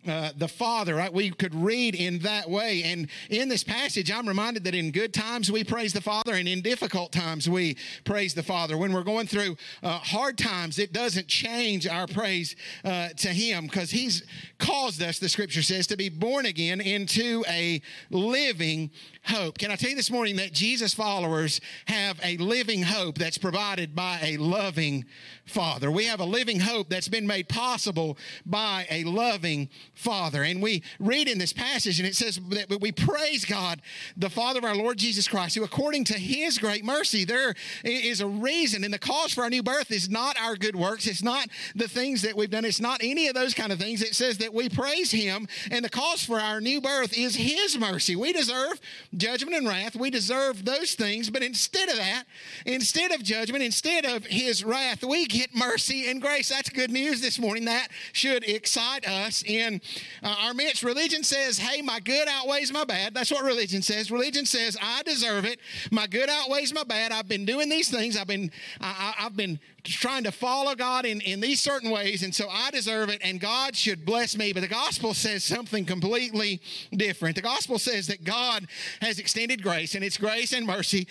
uh, 0.07 0.31
the 0.35 0.47
Father, 0.47 0.95
right? 0.95 1.13
We 1.13 1.31
could 1.31 1.53
read 1.53 1.95
in 1.95 2.19
that 2.19 2.49
way. 2.49 2.83
And 2.83 3.07
in 3.29 3.49
this 3.49 3.63
passage, 3.63 4.11
I'm 4.11 4.27
reminded 4.27 4.63
that 4.63 4.75
in 4.75 4.91
good 4.91 5.13
times 5.13 5.51
we 5.51 5.63
praise 5.63 5.93
the 5.93 6.01
Father, 6.01 6.33
and 6.33 6.47
in 6.47 6.61
difficult 6.61 7.11
times 7.11 7.49
we 7.49 7.77
praise 8.03 8.33
the 8.33 8.43
Father. 8.43 8.77
When 8.77 8.93
we're 8.93 9.03
going 9.03 9.27
through 9.27 9.57
uh, 9.83 9.99
hard 9.99 10.37
times, 10.37 10.79
it 10.79 10.93
doesn't 10.93 11.27
change 11.27 11.87
our 11.87 12.07
praise 12.07 12.55
uh, 12.83 13.09
to 13.09 13.29
Him 13.29 13.65
because 13.65 13.91
He's 13.91 14.23
caused 14.57 15.01
us, 15.01 15.19
the 15.19 15.29
scripture 15.29 15.63
says, 15.63 15.87
to 15.87 15.97
be 15.97 16.09
born 16.09 16.45
again 16.45 16.81
into 16.81 17.43
a 17.47 17.81
living 18.09 18.91
hope. 19.25 19.57
Can 19.57 19.71
I 19.71 19.75
tell 19.75 19.91
you 19.91 19.95
this 19.95 20.11
morning 20.11 20.35
that 20.37 20.51
Jesus 20.51 20.93
followers 20.93 21.61
have 21.85 22.19
a 22.23 22.37
living 22.37 22.81
hope 22.81 23.17
that's 23.17 23.37
provided 23.37 23.95
by 23.95 24.19
a 24.23 24.37
loving 24.37 25.05
Father? 25.51 25.91
We 25.91 26.05
have 26.05 26.19
a 26.19 26.25
living 26.25 26.61
hope 26.61 26.89
that's 26.89 27.07
been 27.07 27.27
made 27.27 27.49
possible 27.49 28.17
by 28.45 28.87
a 28.89 29.03
loving 29.03 29.69
Father. 29.93 30.43
And 30.43 30.61
we 30.61 30.83
read 30.99 31.27
in 31.27 31.37
this 31.37 31.53
passage, 31.53 31.99
and 31.99 32.07
it 32.07 32.15
says 32.15 32.39
that 32.49 32.81
we 32.81 32.91
praise 32.91 33.45
God, 33.45 33.81
the 34.15 34.29
Father 34.29 34.59
of 34.59 34.65
our 34.65 34.75
Lord 34.75 34.97
Jesus 34.97 35.27
Christ, 35.27 35.55
who 35.55 35.63
according 35.63 36.05
to 36.05 36.13
his 36.13 36.57
great 36.57 36.83
mercy, 36.83 37.25
there 37.25 37.53
is 37.83 38.21
a 38.21 38.27
reason. 38.27 38.83
And 38.83 38.93
the 38.93 38.99
cause 38.99 39.33
for 39.33 39.43
our 39.43 39.49
new 39.49 39.63
birth 39.63 39.91
is 39.91 40.09
not 40.09 40.39
our 40.39 40.55
good 40.55 40.75
works, 40.75 41.07
it's 41.07 41.23
not 41.23 41.47
the 41.75 41.87
things 41.87 42.21
that 42.21 42.35
we've 42.35 42.49
done, 42.49 42.65
it's 42.65 42.81
not 42.81 43.01
any 43.03 43.27
of 43.27 43.35
those 43.35 43.53
kind 43.53 43.71
of 43.71 43.79
things. 43.79 44.01
It 44.01 44.15
says 44.15 44.37
that 44.39 44.53
we 44.53 44.69
praise 44.69 45.11
him, 45.11 45.47
and 45.69 45.83
the 45.83 45.89
cause 45.89 46.23
for 46.23 46.39
our 46.39 46.61
new 46.61 46.81
birth 46.81 47.17
is 47.17 47.35
his 47.35 47.77
mercy. 47.77 48.15
We 48.15 48.33
deserve 48.33 48.79
judgment 49.15 49.57
and 49.57 49.67
wrath. 49.67 49.95
We 49.95 50.09
deserve 50.09 50.65
those 50.65 50.93
things, 50.93 51.29
but 51.29 51.43
instead 51.43 51.89
of 51.89 51.97
that, 51.97 52.23
instead 52.65 53.11
of 53.11 53.23
judgment, 53.23 53.63
instead 53.63 54.05
of 54.05 54.25
his 54.25 54.63
wrath, 54.63 55.03
we 55.03 55.25
mercy 55.53 56.09
and 56.09 56.21
grace. 56.21 56.49
That's 56.49 56.69
good 56.69 56.91
news 56.91 57.21
this 57.21 57.39
morning. 57.39 57.65
That 57.65 57.89
should 58.13 58.43
excite 58.43 59.07
us 59.07 59.43
in 59.43 59.81
uh, 60.23 60.35
our 60.39 60.53
midst. 60.53 60.83
Religion 60.83 61.23
says, 61.23 61.57
hey, 61.57 61.81
my 61.81 61.99
good 61.99 62.27
outweighs 62.27 62.71
my 62.71 62.85
bad. 62.85 63.13
That's 63.13 63.31
what 63.31 63.43
religion 63.43 63.81
says. 63.81 64.11
Religion 64.11 64.45
says, 64.45 64.77
I 64.81 65.03
deserve 65.03 65.45
it. 65.45 65.59
My 65.91 66.07
good 66.07 66.29
outweighs 66.29 66.73
my 66.73 66.83
bad. 66.83 67.11
I've 67.11 67.27
been 67.27 67.45
doing 67.45 67.69
these 67.69 67.89
things. 67.89 68.17
I've 68.17 68.27
been, 68.27 68.51
I, 68.79 69.13
I've 69.19 69.35
been 69.35 69.59
trying 69.83 70.23
to 70.23 70.31
follow 70.31 70.75
God 70.75 71.05
in, 71.05 71.21
in 71.21 71.39
these 71.39 71.59
certain 71.59 71.89
ways, 71.89 72.23
and 72.23 72.33
so 72.33 72.47
I 72.49 72.69
deserve 72.71 73.09
it, 73.09 73.19
and 73.23 73.39
God 73.39 73.75
should 73.75 74.05
bless 74.05 74.37
me. 74.37 74.53
But 74.53 74.61
the 74.61 74.67
gospel 74.67 75.13
says 75.13 75.43
something 75.43 75.85
completely 75.85 76.61
different. 76.91 77.35
The 77.35 77.41
gospel 77.41 77.79
says 77.79 78.07
that 78.07 78.23
God 78.23 78.67
has 79.01 79.17
extended 79.19 79.63
grace, 79.63 79.95
and 79.95 80.03
it's 80.03 80.17
grace 80.17 80.53
and 80.53 80.65
mercy 80.67 81.07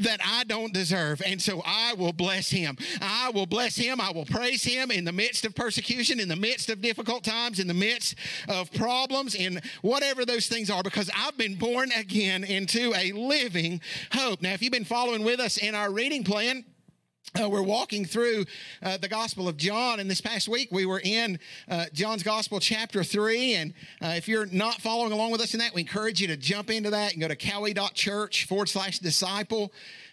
that 0.00 0.20
I 0.24 0.44
don't 0.44 0.72
deserve. 0.72 1.22
And 1.24 1.40
so 1.40 1.62
I 1.64 1.94
will 1.94 2.12
bless 2.12 2.50
him. 2.50 2.76
I 3.00 3.30
will 3.30 3.46
bless 3.46 3.76
him. 3.76 4.00
I 4.00 4.10
will 4.10 4.24
praise 4.24 4.62
him 4.64 4.90
in 4.90 5.04
the 5.04 5.12
midst 5.12 5.44
of 5.44 5.54
persecution, 5.54 6.20
in 6.20 6.28
the 6.28 6.36
midst 6.36 6.70
of 6.70 6.82
difficult 6.82 7.24
times, 7.24 7.60
in 7.60 7.66
the 7.66 7.74
midst 7.74 8.16
of 8.48 8.72
problems, 8.72 9.34
in 9.34 9.60
whatever 9.82 10.24
those 10.24 10.46
things 10.46 10.70
are, 10.70 10.82
because 10.82 11.10
I've 11.16 11.36
been 11.36 11.54
born 11.54 11.90
again 11.92 12.44
into 12.44 12.92
a 12.94 13.12
living 13.12 13.80
hope. 14.12 14.42
Now, 14.42 14.52
if 14.52 14.62
you've 14.62 14.72
been 14.72 14.84
following 14.84 15.24
with 15.24 15.40
us 15.40 15.56
in 15.56 15.74
our 15.74 15.90
reading 15.92 16.24
plan, 16.24 16.64
uh, 17.38 17.48
we're 17.48 17.62
walking 17.62 18.04
through 18.04 18.44
uh, 18.82 18.96
the 18.96 19.08
Gospel 19.08 19.48
of 19.48 19.56
John, 19.56 20.00
and 20.00 20.10
this 20.10 20.20
past 20.20 20.48
week 20.48 20.68
we 20.72 20.84
were 20.84 21.00
in 21.04 21.38
uh, 21.68 21.86
John's 21.92 22.22
Gospel, 22.22 22.58
chapter 22.58 23.04
3. 23.04 23.54
And 23.54 23.74
uh, 24.02 24.14
if 24.16 24.26
you're 24.26 24.46
not 24.46 24.80
following 24.80 25.12
along 25.12 25.30
with 25.30 25.40
us 25.40 25.54
in 25.54 25.60
that, 25.60 25.74
we 25.74 25.82
encourage 25.82 26.20
you 26.20 26.26
to 26.26 26.36
jump 26.36 26.70
into 26.70 26.90
that 26.90 27.12
and 27.12 27.20
go 27.20 27.28
to 27.28 27.36
cowee.church 27.36 28.46
forward 28.46 28.68
slash 28.68 28.98
disciple. 28.98 29.72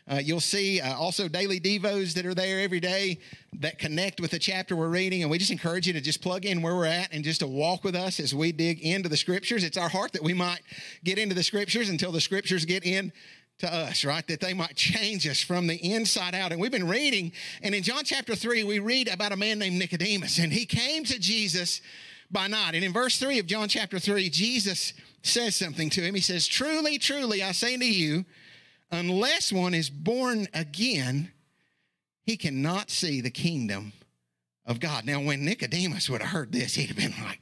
Uh, 0.10 0.16
you'll 0.24 0.40
see 0.40 0.80
uh, 0.80 0.96
also 0.96 1.28
daily 1.28 1.60
devos 1.60 2.14
that 2.14 2.26
are 2.26 2.34
there 2.34 2.62
every 2.62 2.80
day 2.80 3.20
that 3.60 3.78
connect 3.78 4.22
with 4.22 4.32
the 4.32 4.40
chapter 4.40 4.76
we're 4.76 4.88
reading. 4.88 5.22
And 5.22 5.30
we 5.30 5.38
just 5.38 5.52
encourage 5.52 5.88
you 5.88 5.94
to 5.94 6.02
just 6.02 6.22
plug 6.22 6.46
in 6.46 6.62
where 6.62 6.76
we're 6.76 6.86
at 6.86 7.12
and 7.12 7.24
just 7.24 7.42
to 7.42 7.48
walk 7.48 7.84
with 7.84 7.96
us 7.96 8.20
as 8.20 8.34
we 8.34 8.52
dig 8.54 8.80
into 8.80 9.10
the 9.10 9.18
scriptures. 9.18 9.64
It's 9.64 9.78
our 9.78 9.90
heart 9.90 10.14
that 10.14 10.24
we 10.24 10.34
might 10.34 10.62
get 11.04 11.18
into 11.18 11.36
the 11.36 11.44
scriptures 11.44 11.90
until 11.90 12.12
the 12.12 12.22
scriptures 12.22 12.64
get 12.64 12.86
in 12.86 13.12
to 13.60 13.74
us, 13.74 14.06
right? 14.06 14.26
That 14.28 14.40
they 14.40 14.54
might 14.54 14.76
change 14.76 15.28
us 15.28 15.42
from 15.42 15.68
the 15.68 15.76
inside 15.76 16.36
out. 16.36 16.52
And 16.52 16.62
we've 16.62 16.72
been 16.72 16.88
reading, 16.88 17.32
and 17.62 17.74
in 17.74 17.84
John 17.84 18.04
chapter 18.04 18.36
3, 18.36 18.64
we 18.64 18.80
read 18.80 19.08
about 19.08 19.32
a 19.32 19.38
man 19.38 19.60
named 19.60 19.80
Nicodemus, 19.80 20.38
and 20.38 20.54
he 20.54 20.66
came 20.66 21.04
to 21.06 21.20
Jesus 21.20 21.82
by 22.30 22.48
night. 22.48 22.76
And 22.76 22.84
in 22.84 22.94
verse 22.94 23.20
3 23.20 23.40
of 23.40 23.48
John 23.48 23.68
chapter 23.68 24.00
3, 24.00 24.30
Jesus 24.30 24.94
says 25.24 25.56
something 25.56 25.90
to 25.92 26.02
him. 26.02 26.14
He 26.16 26.22
says, 26.22 26.48
Truly, 26.48 26.98
truly, 26.98 27.42
I 27.42 27.52
say 27.52 27.78
to 27.78 27.86
you, 27.86 28.26
unless 28.92 29.52
one 29.52 29.74
is 29.74 29.90
born 29.90 30.48
again, 30.54 31.32
he 32.24 32.38
cannot 32.38 32.90
see 32.90 33.22
the 33.22 33.32
kingdom 33.32 33.94
of 34.66 34.80
God. 34.80 35.06
Now, 35.06 35.22
when 35.22 35.46
Nicodemus 35.46 36.10
would 36.10 36.22
have 36.22 36.32
heard 36.32 36.52
this, 36.52 36.76
he'd 36.76 36.88
have 36.88 36.98
been 36.98 37.14
like, 37.24 37.40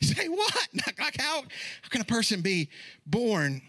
Say 0.00 0.28
what? 0.28 0.68
Like, 0.98 1.20
how, 1.20 1.42
how 1.82 1.88
can 1.90 2.00
a 2.00 2.04
person 2.04 2.40
be 2.40 2.70
born 3.06 3.62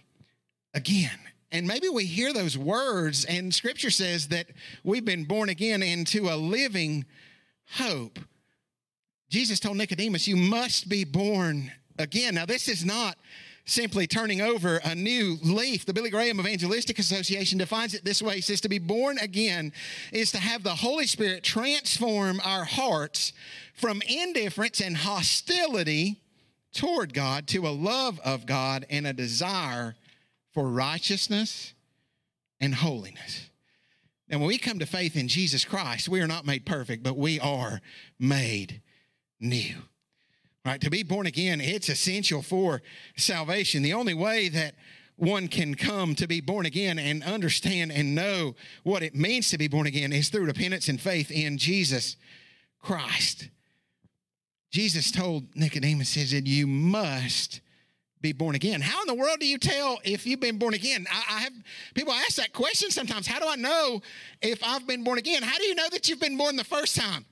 again? 0.74 1.20
And 1.52 1.68
maybe 1.68 1.90
we 1.90 2.06
hear 2.06 2.32
those 2.32 2.58
words, 2.58 3.26
and 3.26 3.54
scripture 3.54 3.90
says 3.90 4.28
that 4.28 4.48
we've 4.84 5.06
been 5.06 5.24
born 5.24 5.50
again 5.50 5.82
into 5.82 6.30
a 6.30 6.36
living 6.36 7.06
hope. 7.72 8.20
Jesus 9.30 9.60
told 9.60 9.78
Nicodemus, 9.78 10.28
You 10.28 10.38
must 10.38 10.90
be 10.90 11.04
born 11.04 11.72
again. 11.98 12.36
Now, 12.36 12.46
this 12.46 12.68
is 12.68 12.86
not 12.86 13.18
simply 13.66 14.08
turning 14.08 14.42
over 14.42 14.78
a 14.78 14.96
new 14.96 15.38
leaf. 15.44 15.86
The 15.86 15.94
Billy 15.94 16.10
Graham 16.10 16.40
Evangelistic 16.40 16.98
Association 17.00 17.58
defines 17.58 17.94
it 17.94 18.04
this 18.04 18.22
way 18.22 18.36
He 18.36 18.42
says, 18.42 18.62
To 18.62 18.70
be 18.70 18.80
born 18.80 19.18
again 19.20 19.72
is 20.12 20.32
to 20.32 20.40
have 20.40 20.64
the 20.64 20.76
Holy 20.76 21.08
Spirit 21.08 21.44
transform 21.44 22.42
our 22.44 22.64
hearts 22.64 23.34
from 23.74 24.02
indifference 24.08 24.82
and 24.82 24.98
hostility 24.98 26.22
toward 26.74 27.14
God 27.14 27.48
to 27.48 27.68
a 27.68 27.70
love 27.70 28.20
of 28.24 28.46
God 28.46 28.86
and 28.90 29.08
a 29.08 29.14
desire 29.14 29.96
for 30.54 30.68
righteousness 30.68 31.74
and 32.60 32.76
holiness. 32.76 33.50
Now, 34.28 34.38
when 34.40 34.48
we 34.48 34.58
come 34.58 34.80
to 34.80 34.86
faith 34.86 35.16
in 35.16 35.28
Jesus 35.28 35.66
Christ, 35.66 36.08
we 36.08 36.22
are 36.22 36.28
not 36.28 36.46
made 36.46 36.66
perfect, 36.66 37.02
but 37.02 37.18
we 37.18 37.40
are 37.40 37.82
made 38.20 38.82
new. 39.40 39.76
Right? 40.66 40.82
To 40.82 40.90
be 40.90 41.04
born 41.04 41.26
again, 41.26 41.62
it's 41.62 41.90
essential 41.90 42.42
for 42.42 42.82
salvation. 43.18 43.82
The 43.82 43.94
only 43.94 44.14
way 44.14 44.50
that 44.50 44.76
one 45.16 45.48
can 45.48 45.76
come 45.76 46.16
to 46.16 46.28
be 46.28 46.42
born 46.42 46.66
again 46.66 47.00
and 47.00 47.24
understand 47.24 47.92
and 47.92 48.16
know 48.16 48.56
what 48.84 49.04
it 49.04 49.16
means 49.16 49.50
to 49.50 49.58
be 49.58 49.68
born 49.68 49.88
again 49.88 50.14
is 50.14 50.30
through 50.30 50.46
repentance 50.46 50.88
and 50.88 51.00
faith 51.00 51.32
in 51.32 51.58
Jesus 51.58 52.16
Christ. 52.82 53.50
Jesus 54.72 55.12
told 55.12 55.56
Nicodemus, 55.56 56.14
he 56.14 56.26
said, 56.26 56.48
You 56.48 56.68
must 56.68 57.62
be 58.22 58.34
born 58.34 58.56
again. 58.56 58.82
How 58.82 59.02
in 59.02 59.08
the 59.08 59.14
world 59.14 59.40
do 59.40 59.48
you 59.48 59.58
tell 59.58 60.00
if 60.04 60.26
you've 60.26 60.40
been 60.40 60.58
born 60.58 60.74
again? 60.74 61.08
I, 61.10 61.38
I, 61.38 61.40
have 61.42 61.54
people 61.94 62.14
ask 62.14 62.36
that 62.36 62.52
question 62.54 62.92
sometimes. 62.92 63.28
How 63.28 63.40
do 63.40 63.48
I 63.48 63.56
know 63.56 64.02
if 64.42 64.62
I've 64.64 64.86
been 64.86 65.04
born 65.04 65.18
again? 65.18 65.42
How 65.42 65.58
do 65.58 65.64
you 65.64 65.76
know 65.76 65.88
that 65.92 66.10
you've 66.10 66.20
been 66.20 66.38
born 66.38 66.56
the 66.56 66.64
first 66.64 66.96
time? 66.96 67.26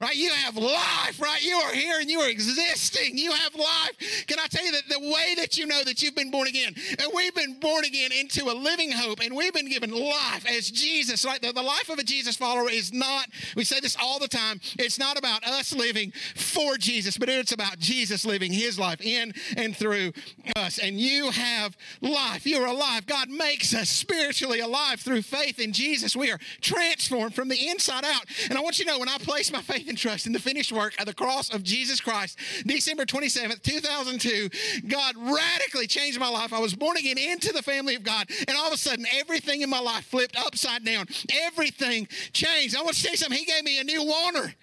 Right? 0.00 0.14
You 0.14 0.30
have 0.30 0.56
life, 0.56 1.20
right? 1.20 1.42
You 1.42 1.56
are 1.56 1.72
here 1.72 2.00
and 2.00 2.08
you 2.08 2.20
are 2.20 2.28
existing. 2.28 3.18
You 3.18 3.32
have 3.32 3.54
life. 3.54 4.24
Can 4.26 4.38
I 4.38 4.46
tell 4.46 4.64
you 4.64 4.72
that 4.72 4.88
the 4.88 5.00
way 5.00 5.34
that 5.36 5.58
you 5.58 5.66
know 5.66 5.82
that 5.84 6.02
you've 6.02 6.14
been 6.14 6.30
born 6.30 6.46
again, 6.46 6.74
and 6.98 7.10
we've 7.14 7.34
been 7.34 7.58
born 7.58 7.84
again 7.84 8.10
into 8.12 8.44
a 8.44 8.54
living 8.54 8.92
hope, 8.92 9.20
and 9.20 9.34
we've 9.34 9.52
been 9.52 9.68
given 9.68 9.90
life 9.90 10.46
as 10.48 10.70
Jesus, 10.70 11.24
right? 11.24 11.40
The, 11.42 11.52
the 11.52 11.62
life 11.62 11.88
of 11.88 11.98
a 11.98 12.04
Jesus 12.04 12.36
follower 12.36 12.70
is 12.70 12.92
not, 12.92 13.26
we 13.56 13.64
say 13.64 13.80
this 13.80 13.96
all 14.00 14.18
the 14.18 14.28
time, 14.28 14.60
it's 14.78 14.98
not 14.98 15.18
about 15.18 15.44
us 15.44 15.72
living 15.72 16.12
for 16.36 16.76
Jesus, 16.76 17.18
but 17.18 17.28
it's 17.28 17.52
about 17.52 17.78
Jesus 17.78 18.24
living 18.24 18.52
his 18.52 18.78
life 18.78 19.00
in 19.00 19.32
and 19.56 19.76
through 19.76 20.12
us. 20.56 20.78
And 20.78 20.98
you 20.98 21.30
have 21.30 21.76
life. 22.00 22.46
You're 22.46 22.66
alive. 22.66 23.06
God 23.06 23.28
makes 23.30 23.74
us 23.74 23.88
spiritually 23.88 24.60
alive 24.60 25.00
through 25.00 25.22
faith 25.22 25.58
in 25.58 25.72
Jesus. 25.72 26.14
We 26.14 26.30
are 26.30 26.38
transformed 26.60 27.34
from 27.34 27.48
the 27.48 27.68
inside 27.68 28.04
out. 28.04 28.24
And 28.48 28.56
I 28.56 28.60
want 28.60 28.78
you 28.78 28.84
to 28.84 28.92
know 28.92 28.98
when 28.98 29.08
I 29.08 29.18
place 29.18 29.52
my 29.52 29.60
faith 29.60 29.87
and 29.88 29.98
trust 29.98 30.26
in 30.26 30.32
the 30.32 30.38
finished 30.38 30.72
work 30.72 30.98
of 31.00 31.06
the 31.06 31.14
cross 31.14 31.52
of 31.52 31.62
Jesus 31.62 32.00
Christ. 32.00 32.38
December 32.66 33.04
27th, 33.04 33.62
2002, 33.62 34.48
God 34.88 35.14
radically 35.16 35.86
changed 35.86 36.20
my 36.20 36.28
life. 36.28 36.52
I 36.52 36.60
was 36.60 36.74
born 36.74 36.96
again 36.96 37.18
into 37.18 37.52
the 37.52 37.62
family 37.62 37.94
of 37.94 38.02
God, 38.02 38.30
and 38.46 38.56
all 38.56 38.68
of 38.68 38.72
a 38.72 38.78
sudden, 38.78 39.06
everything 39.12 39.62
in 39.62 39.70
my 39.70 39.80
life 39.80 40.04
flipped 40.04 40.36
upside 40.36 40.84
down. 40.84 41.06
Everything 41.46 42.06
changed. 42.32 42.76
I 42.76 42.82
want 42.82 42.94
to 42.94 43.00
say 43.00 43.14
something. 43.14 43.38
He 43.38 43.44
gave 43.44 43.64
me 43.64 43.80
a 43.80 43.84
new 43.84 44.04
Warner. 44.04 44.54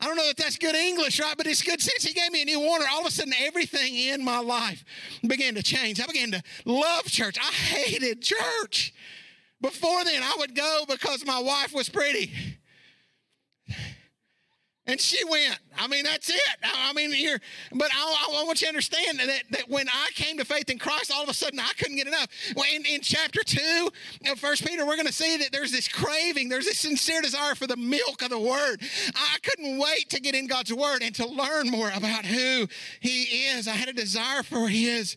I 0.00 0.06
don't 0.06 0.16
know 0.16 0.28
if 0.28 0.36
that's 0.36 0.56
good 0.56 0.74
English, 0.74 1.20
right? 1.20 1.36
But 1.36 1.46
it's 1.46 1.62
good 1.62 1.80
sense. 1.80 2.02
He 2.02 2.14
gave 2.14 2.32
me 2.32 2.42
a 2.42 2.46
new 2.46 2.60
Warner. 2.60 2.86
All 2.90 3.00
of 3.00 3.06
a 3.06 3.10
sudden, 3.10 3.34
everything 3.38 3.96
in 3.96 4.24
my 4.24 4.38
life 4.38 4.82
began 5.26 5.54
to 5.56 5.62
change. 5.62 6.00
I 6.00 6.06
began 6.06 6.30
to 6.30 6.42
love 6.64 7.04
church. 7.04 7.36
I 7.38 7.52
hated 7.52 8.22
church. 8.22 8.94
Before 9.60 10.02
then, 10.04 10.22
I 10.22 10.36
would 10.38 10.54
go 10.54 10.84
because 10.88 11.26
my 11.26 11.38
wife 11.38 11.74
was 11.74 11.90
pretty. 11.90 12.32
And 14.90 15.00
she 15.00 15.24
went. 15.24 15.56
I 15.78 15.86
mean, 15.86 16.02
that's 16.02 16.28
it. 16.28 16.56
I 16.64 16.92
mean, 16.92 17.12
here, 17.12 17.40
but 17.72 17.88
I, 17.94 18.26
I, 18.32 18.44
want 18.44 18.60
you 18.60 18.66
to 18.66 18.70
understand 18.70 19.20
that, 19.20 19.42
that 19.50 19.68
when 19.68 19.88
I 19.88 20.08
came 20.14 20.36
to 20.38 20.44
faith 20.44 20.68
in 20.68 20.80
Christ, 20.80 21.12
all 21.14 21.22
of 21.22 21.28
a 21.28 21.34
sudden 21.34 21.60
I 21.60 21.70
couldn't 21.78 21.94
get 21.94 22.08
enough. 22.08 22.26
Well, 22.56 22.66
in, 22.74 22.84
in 22.84 23.00
chapter 23.00 23.44
two 23.44 23.88
of 24.28 24.40
First 24.40 24.66
Peter, 24.66 24.84
we're 24.84 24.96
going 24.96 25.06
to 25.06 25.12
see 25.12 25.36
that 25.36 25.52
there's 25.52 25.70
this 25.70 25.86
craving, 25.86 26.48
there's 26.48 26.64
this 26.64 26.80
sincere 26.80 27.22
desire 27.22 27.54
for 27.54 27.68
the 27.68 27.76
milk 27.76 28.20
of 28.22 28.30
the 28.30 28.38
Word. 28.38 28.82
I 29.14 29.36
couldn't 29.44 29.78
wait 29.78 30.10
to 30.10 30.20
get 30.20 30.34
in 30.34 30.48
God's 30.48 30.74
Word 30.74 31.02
and 31.02 31.14
to 31.14 31.26
learn 31.26 31.70
more 31.70 31.90
about 31.94 32.26
who 32.26 32.66
He 32.98 33.22
is. 33.22 33.68
I 33.68 33.72
had 33.72 33.88
a 33.88 33.92
desire 33.92 34.42
for 34.42 34.68
His 34.68 35.16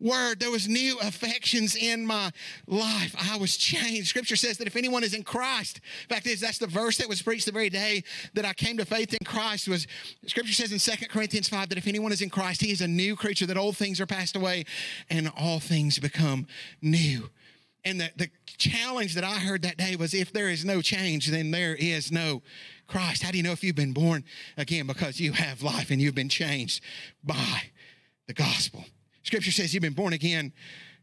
word. 0.00 0.40
There 0.40 0.50
was 0.50 0.68
new 0.68 0.98
affections 1.00 1.76
in 1.76 2.06
my 2.06 2.30
life. 2.66 3.14
I 3.18 3.36
was 3.36 3.56
changed. 3.56 4.08
Scripture 4.08 4.36
says 4.36 4.58
that 4.58 4.66
if 4.66 4.76
anyone 4.76 5.04
is 5.04 5.14
in 5.14 5.22
Christ, 5.22 5.80
in 6.02 6.14
fact 6.14 6.26
is 6.26 6.40
that's 6.40 6.58
the 6.58 6.66
verse 6.66 6.96
that 6.98 7.08
was 7.08 7.22
preached 7.22 7.46
the 7.46 7.52
very 7.52 7.70
day 7.70 8.02
that 8.34 8.44
I 8.44 8.52
came 8.52 8.76
to 8.78 8.84
faith 8.84 9.12
in 9.12 9.24
Christ 9.24 9.68
was 9.68 9.86
Scripture 10.26 10.52
says 10.52 10.72
in 10.72 10.78
Second 10.78 11.08
Corinthians 11.08 11.48
5 11.48 11.68
that 11.68 11.78
if 11.78 11.86
anyone 11.86 12.12
is 12.12 12.22
in 12.22 12.30
Christ, 12.30 12.60
he 12.60 12.72
is 12.72 12.80
a 12.80 12.88
new 12.88 13.16
creature, 13.16 13.46
that 13.46 13.56
old 13.56 13.76
things 13.76 14.00
are 14.00 14.06
passed 14.06 14.36
away 14.36 14.64
and 15.08 15.30
all 15.36 15.60
things 15.60 15.98
become 15.98 16.46
new. 16.80 17.30
And 17.84 18.00
the, 18.00 18.10
the 18.16 18.30
challenge 18.58 19.14
that 19.14 19.24
I 19.24 19.38
heard 19.38 19.62
that 19.62 19.76
day 19.76 19.96
was 19.96 20.12
if 20.12 20.32
there 20.32 20.50
is 20.50 20.64
no 20.64 20.82
change, 20.82 21.28
then 21.28 21.50
there 21.50 21.74
is 21.74 22.12
no 22.12 22.42
Christ. 22.86 23.22
How 23.22 23.30
do 23.30 23.38
you 23.38 23.42
know 23.42 23.52
if 23.52 23.64
you've 23.64 23.76
been 23.76 23.92
born 23.92 24.24
again? 24.56 24.86
Because 24.86 25.18
you 25.18 25.32
have 25.32 25.62
life 25.62 25.90
and 25.90 26.00
you've 26.00 26.14
been 26.14 26.28
changed 26.28 26.82
by 27.24 27.62
the 28.26 28.34
gospel. 28.34 28.84
Scripture 29.22 29.50
says 29.50 29.74
you've 29.74 29.82
been 29.82 29.92
born 29.92 30.12
again 30.12 30.52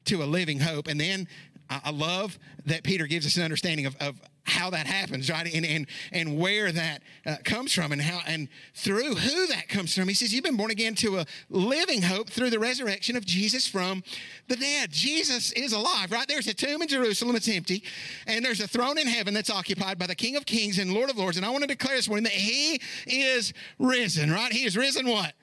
to 0.05 0.23
a 0.23 0.25
living 0.25 0.59
hope. 0.59 0.87
And 0.87 0.99
then 0.99 1.27
I 1.69 1.91
love 1.91 2.39
that 2.65 2.83
Peter 2.83 3.07
gives 3.07 3.25
us 3.25 3.35
an 3.35 3.43
understanding 3.43 3.85
of, 3.85 3.95
of 3.99 4.19
how 4.43 4.69
that 4.69 4.87
happens, 4.87 5.29
right? 5.29 5.53
And, 5.53 5.65
and, 5.65 5.87
and 6.13 6.39
where 6.39 6.71
that 6.71 7.03
uh, 7.25 7.35
comes 7.43 7.73
from 7.73 7.91
and 7.91 8.01
how, 8.01 8.21
and 8.25 8.47
through 8.73 9.15
who 9.15 9.47
that 9.47 9.67
comes 9.67 9.93
from. 9.93 10.07
He 10.07 10.13
says, 10.13 10.33
You've 10.33 10.45
been 10.45 10.55
born 10.55 10.71
again 10.71 10.95
to 10.95 11.17
a 11.17 11.25
living 11.49 12.01
hope 12.01 12.29
through 12.29 12.51
the 12.51 12.59
resurrection 12.59 13.17
of 13.17 13.25
Jesus 13.25 13.67
from 13.67 14.03
the 14.47 14.55
dead. 14.55 14.91
Jesus 14.91 15.51
is 15.51 15.73
alive, 15.73 16.11
right? 16.11 16.27
There's 16.27 16.47
a 16.47 16.53
tomb 16.53 16.81
in 16.81 16.87
Jerusalem, 16.87 17.35
it's 17.35 17.49
empty, 17.49 17.83
and 18.25 18.43
there's 18.45 18.61
a 18.61 18.67
throne 18.67 18.97
in 18.97 19.07
heaven 19.07 19.33
that's 19.33 19.49
occupied 19.49 19.99
by 19.99 20.07
the 20.07 20.15
King 20.15 20.37
of 20.37 20.45
Kings 20.45 20.79
and 20.79 20.93
Lord 20.93 21.09
of 21.09 21.17
Lords. 21.17 21.35
And 21.35 21.45
I 21.45 21.49
want 21.49 21.63
to 21.63 21.67
declare 21.67 21.97
this 21.97 22.07
morning 22.07 22.23
that 22.23 22.33
He 22.33 22.79
is 23.05 23.53
risen, 23.77 24.31
right? 24.31 24.53
He 24.53 24.65
is 24.65 24.77
risen 24.77 25.07
what? 25.07 25.33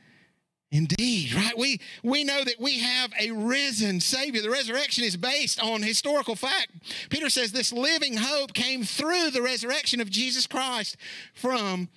Indeed, 0.73 1.35
right? 1.35 1.57
We, 1.57 1.81
we 2.03 2.25
know 2.25 2.43
that 2.43 2.59
we 2.59 2.81
have 2.81 3.13
a 3.21 3.31
risen 3.31 4.01
Savior. 4.01 4.43
The 4.43 4.51
resurrection 4.51 5.05
is 5.05 5.17
based 5.17 5.63
on 5.63 5.83
historical 5.83 6.35
fact. 6.35 6.73
Peter 7.11 7.31
says 7.31 7.53
this 7.53 7.73
living 7.73 8.17
hope 8.17 8.55
came 8.55 8.83
through 8.83 9.31
the 9.31 9.43
resurrection 9.43 10.01
of 10.01 10.11
Jesus 10.11 10.49
Christ 10.49 10.97
from 11.33 11.89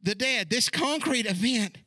the 0.00 0.14
dead. 0.14 0.48
This 0.48 0.68
concrete 0.68 1.26
event 1.26 1.78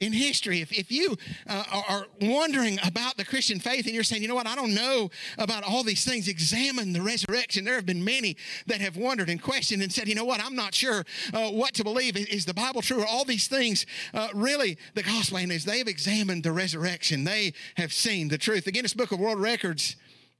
in 0.00 0.12
history. 0.12 0.60
If, 0.60 0.72
if 0.72 0.90
you 0.90 1.16
uh, 1.48 1.64
are 1.88 2.06
wondering 2.20 2.78
about 2.84 3.16
the 3.16 3.24
Christian 3.24 3.60
faith 3.60 3.86
and 3.86 3.94
you're 3.94 4.04
saying, 4.04 4.22
you 4.22 4.28
know 4.28 4.34
what, 4.34 4.46
I 4.46 4.54
don't 4.54 4.74
know 4.74 5.10
about 5.38 5.62
all 5.62 5.82
these 5.82 6.04
things, 6.04 6.28
examine 6.28 6.92
the 6.92 7.00
resurrection. 7.00 7.64
There 7.64 7.76
have 7.76 7.86
been 7.86 8.04
many 8.04 8.36
that 8.66 8.80
have 8.80 8.96
wondered 8.96 9.30
and 9.30 9.40
questioned 9.40 9.82
and 9.82 9.92
said, 9.92 10.08
you 10.08 10.14
know 10.14 10.24
what, 10.24 10.44
I'm 10.44 10.56
not 10.56 10.74
sure 10.74 11.04
uh, 11.32 11.50
what 11.50 11.74
to 11.74 11.84
believe. 11.84 12.16
Is 12.16 12.44
the 12.44 12.54
Bible 12.54 12.82
true? 12.82 13.00
Are 13.00 13.06
All 13.06 13.24
these 13.24 13.48
things, 13.48 13.86
uh, 14.12 14.28
really, 14.34 14.78
the 14.94 15.02
gospel 15.02 15.38
is 15.38 15.64
they've 15.64 15.88
examined 15.88 16.44
the 16.44 16.52
resurrection. 16.52 17.24
They 17.24 17.54
have 17.76 17.92
seen 17.92 18.28
the 18.28 18.38
truth. 18.38 18.64
The 18.64 18.72
Guinness 18.72 18.94
Book 18.94 19.12
of 19.12 19.18
World 19.18 19.40
Records 19.40 19.96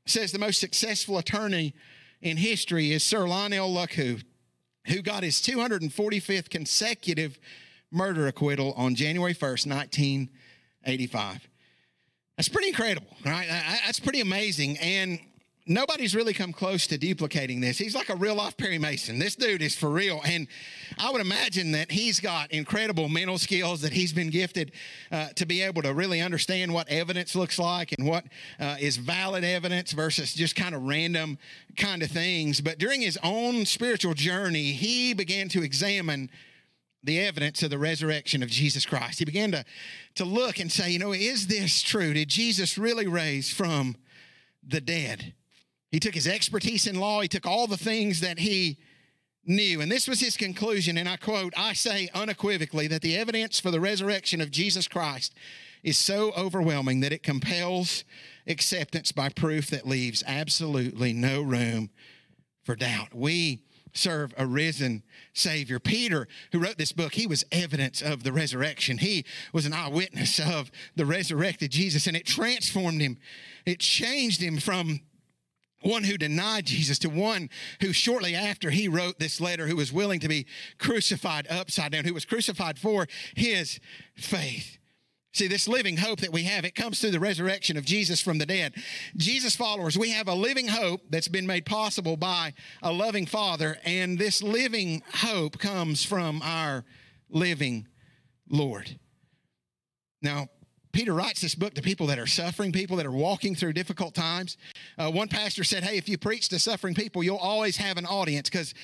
says 0.06 0.30
the 0.30 0.38
most 0.38 0.61
successful 0.61 1.18
attorney 1.18 1.75
in 2.20 2.37
history 2.37 2.92
is 2.92 3.02
Sir 3.02 3.26
Lionel 3.26 3.73
Luckhoo, 3.73 4.23
who 4.87 5.02
got 5.02 5.23
his 5.23 5.37
245th 5.37 6.50
consecutive 6.50 7.38
murder 7.94 8.26
acquittal 8.26 8.72
on 8.76 8.94
January 8.94 9.34
1st, 9.34 9.66
1985. 9.68 11.48
That's 12.36 12.48
pretty 12.48 12.68
incredible, 12.68 13.16
right? 13.24 13.46
That's 13.86 14.00
pretty 14.00 14.20
amazing. 14.20 14.76
And 14.78 15.20
nobody's 15.66 16.14
really 16.14 16.34
come 16.34 16.52
close 16.52 16.86
to 16.88 16.98
duplicating 16.98 17.60
this. 17.60 17.78
He's 17.78 17.94
like 17.94 18.08
a 18.08 18.16
real 18.16 18.34
life 18.34 18.56
Perry 18.56 18.78
Mason. 18.78 19.18
This 19.18 19.34
dude 19.36 19.62
is 19.62 19.74
for 19.74 19.88
real. 19.88 20.20
And 20.26 20.46
I 20.98 21.10
would 21.10 21.20
imagine 21.20 21.72
that 21.72 21.90
he's 21.90 22.20
got 22.20 22.50
incredible 22.52 23.08
mental 23.08 23.38
skills 23.38 23.80
that 23.82 23.92
he's 23.92 24.12
been 24.12 24.30
gifted 24.30 24.72
uh, 25.10 25.28
to 25.36 25.46
be 25.46 25.62
able 25.62 25.82
to 25.82 25.94
really 25.94 26.20
understand 26.20 26.74
what 26.74 26.88
evidence 26.88 27.34
looks 27.34 27.58
like 27.58 27.92
and 27.96 28.06
what 28.06 28.24
uh, 28.60 28.76
is 28.78 28.96
valid 28.96 29.44
evidence 29.44 29.92
versus 29.92 30.34
just 30.34 30.56
kind 30.56 30.74
of 30.74 30.82
random 30.82 31.38
kind 31.76 32.02
of 32.02 32.10
things. 32.10 32.60
But 32.60 32.78
during 32.78 33.00
his 33.00 33.18
own 33.22 33.64
spiritual 33.64 34.14
journey, 34.14 34.72
he 34.72 35.14
began 35.14 35.48
to 35.50 35.62
examine 35.62 36.30
the 37.04 37.20
evidence 37.20 37.62
of 37.62 37.70
the 37.70 37.78
resurrection 37.78 38.42
of 38.42 38.49
Jesus 38.49 38.87
Christ. 38.87 39.18
He 39.18 39.25
began 39.25 39.52
to, 39.52 39.64
to 40.16 40.25
look 40.25 40.58
and 40.58 40.73
say, 40.73 40.90
you 40.90 40.99
know, 40.99 41.12
is 41.12 41.46
this 41.46 41.82
true? 41.82 42.14
Did 42.14 42.28
Jesus 42.28 42.78
really 42.78 43.06
raise 43.06 43.52
from 43.52 43.96
the 44.66 44.80
dead? 44.80 45.34
He 45.90 46.00
took 46.00 46.14
his 46.14 46.26
expertise 46.26 46.87
in 46.87 46.99
law, 46.99 47.20
he 47.20 47.28
took 47.28 47.46
all 47.46 47.66
the 47.66 47.76
things 47.76 48.20
that 48.20 48.38
he 48.38 48.78
knew. 49.46 49.80
And 49.80 49.92
this 49.92 50.08
was 50.08 50.20
his 50.20 50.37
conclusion, 50.37 50.96
and 50.96 51.08
I 51.08 51.16
quote 51.16 51.52
I 51.56 51.75
say 51.75 52.08
unequivocally 52.14 52.88
that 52.88 53.02
the 53.02 53.16
evidence 53.16 53.61
for 53.61 53.70
the 53.70 53.80
resurrection 53.80 54.40
of 54.40 54.50
Jesus 54.50 54.88
Christ 54.88 55.34
is 55.82 55.99
so 55.99 56.32
overwhelming 56.32 57.00
that 57.00 57.12
it 57.12 57.23
compels 57.23 58.04
acceptance 58.46 59.12
by 59.12 59.28
proof 59.28 59.68
that 59.68 59.87
leaves 59.87 60.25
absolutely 60.26 61.12
no 61.12 61.42
room 61.42 61.90
for 62.62 62.75
doubt. 62.75 63.14
We 63.14 63.61
serve 63.94 64.34
a 64.36 64.46
risen 64.46 65.02
Savior. 65.32 65.78
Peter, 65.78 66.28
who 66.52 66.58
wrote 66.58 66.76
this 66.76 66.92
book, 66.92 67.14
he 67.14 67.26
was 67.26 67.44
evidence 67.50 68.02
of 68.02 68.22
the 68.22 68.32
resurrection. 68.32 68.98
He 68.98 69.24
was 69.52 69.66
an 69.66 69.72
eyewitness 69.72 70.38
of 70.38 70.70
the 70.96 71.06
resurrected 71.06 71.70
Jesus, 71.70 72.06
and 72.06 72.16
it 72.16 72.26
transformed 72.26 73.00
him. 73.00 73.18
It 73.64 73.80
changed 73.80 74.42
him 74.42 74.58
from 74.58 75.00
one 75.80 76.04
who 76.04 76.16
denied 76.16 76.66
Jesus 76.66 76.98
to 77.00 77.08
one 77.08 77.50
who 77.80 77.92
shortly 77.92 78.34
after 78.34 78.70
he 78.70 78.88
wrote 78.88 79.18
this 79.18 79.40
letter 79.40 79.66
who 79.66 79.76
was 79.76 79.92
willing 79.92 80.20
to 80.20 80.28
be 80.28 80.46
crucified 80.78 81.46
upside 81.50 81.92
down 81.92 82.04
who 82.04 82.14
was 82.14 82.24
crucified 82.24 82.78
for 82.78 83.06
his 83.34 83.80
faith 84.16 84.78
see 85.34 85.48
this 85.48 85.66
living 85.66 85.96
hope 85.96 86.20
that 86.20 86.32
we 86.32 86.44
have 86.44 86.64
it 86.64 86.74
comes 86.74 87.00
through 87.00 87.10
the 87.10 87.20
resurrection 87.20 87.76
of 87.76 87.84
jesus 87.84 88.20
from 88.20 88.38
the 88.38 88.46
dead 88.46 88.72
jesus 89.16 89.54
followers 89.54 89.98
we 89.98 90.10
have 90.10 90.28
a 90.28 90.34
living 90.34 90.68
hope 90.68 91.02
that's 91.10 91.28
been 91.28 91.46
made 91.46 91.66
possible 91.66 92.16
by 92.16 92.52
a 92.82 92.92
loving 92.92 93.26
father 93.26 93.76
and 93.84 94.18
this 94.18 94.42
living 94.42 95.02
hope 95.12 95.58
comes 95.58 96.04
from 96.04 96.40
our 96.42 96.84
living 97.28 97.86
lord 98.48 98.98
now 100.22 100.48
Peter 100.92 101.12
writes 101.12 101.40
this 101.40 101.56
book 101.56 101.74
to 101.74 101.82
people 101.82 102.06
that 102.06 102.20
are 102.20 102.26
suffering, 102.26 102.70
people 102.70 102.96
that 102.98 103.04
are 103.04 103.10
walking 103.10 103.56
through 103.56 103.72
difficult 103.72 104.14
times. 104.14 104.56
Uh, 104.96 105.10
one 105.10 105.26
pastor 105.26 105.64
said, 105.64 105.82
Hey, 105.82 105.96
if 105.96 106.08
you 106.08 106.16
preach 106.16 106.48
to 106.50 106.58
suffering 106.60 106.94
people, 106.94 107.24
you'll 107.24 107.36
always 107.36 107.76
have 107.78 107.98
an 107.98 108.06
audience 108.06 108.48
because 108.48 108.74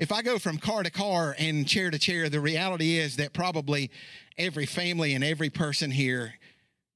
if 0.00 0.10
I 0.10 0.22
go 0.22 0.38
from 0.38 0.56
car 0.56 0.82
to 0.82 0.90
car 0.90 1.36
and 1.38 1.68
chair 1.68 1.90
to 1.90 1.98
chair, 1.98 2.30
the 2.30 2.40
reality 2.40 2.96
is 2.96 3.16
that 3.16 3.34
probably 3.34 3.90
every 4.38 4.64
family 4.64 5.12
and 5.12 5.22
every 5.22 5.50
person 5.50 5.90
here 5.90 6.32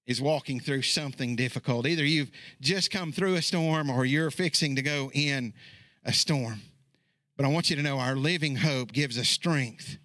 is 0.07 0.23
walking 0.23 0.59
through 0.59 0.81
something 0.81 1.37
difficult. 1.37 1.87
Either 1.87 2.03
you've 2.03 2.31
just 2.63 2.91
come 2.91 3.13
through 3.13 3.35
a 3.35 3.43
storm 3.43 3.91
or 3.91 4.07
you're 4.07 4.31
fixing 4.31 4.75
to 4.77 4.83
go 4.83 5.11
in 5.13 5.53
a 6.03 6.15
storm. 6.15 6.63
But 7.37 7.45
I 7.45 7.51
want 7.51 7.69
you 7.69 7.77
to 7.77 7.83
know 7.83 7.99
our 7.99 8.17
living 8.17 8.57
hope 8.57 8.91
gives 8.91 9.19
us 9.19 9.29
strength 9.29 9.99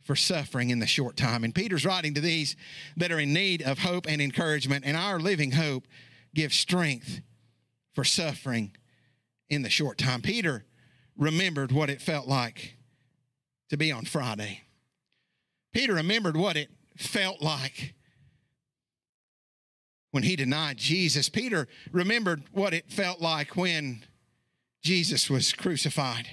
for 0.00 0.16
suffering 0.16 0.70
in 0.70 0.80
the 0.80 0.86
short 0.86 1.16
time. 1.16 1.44
And 1.44 1.54
Peter's 1.54 1.86
writing 1.86 2.12
to 2.14 2.20
these 2.20 2.56
that 2.96 3.12
are 3.12 3.20
in 3.20 3.32
need 3.32 3.62
of 3.62 3.78
hope 3.78 4.06
and 4.08 4.20
encouragement, 4.20 4.84
and 4.84 4.96
our 4.96 5.20
living 5.20 5.52
hope 5.52 5.86
gives 6.34 6.56
strength 6.56 7.20
for 7.92 8.02
suffering 8.02 8.72
in 9.48 9.62
the 9.62 9.70
short 9.70 9.96
time. 9.96 10.22
Peter 10.22 10.64
remembered 11.16 11.72
what 11.72 11.90
it 11.90 12.00
felt 12.00 12.26
like 12.26 12.76
to 13.70 13.76
be 13.76 13.92
on 13.92 14.04
Friday. 14.04 14.62
Peter 15.72 15.94
remembered 15.94 16.36
what 16.36 16.56
it 16.56 16.70
felt 16.96 17.40
like 17.40 17.94
when 20.10 20.22
he 20.22 20.36
denied 20.36 20.76
Jesus. 20.76 21.28
Peter 21.28 21.66
remembered 21.90 22.42
what 22.52 22.74
it 22.74 22.90
felt 22.90 23.20
like 23.20 23.56
when 23.56 24.04
Jesus 24.82 25.30
was 25.30 25.52
crucified. 25.52 26.28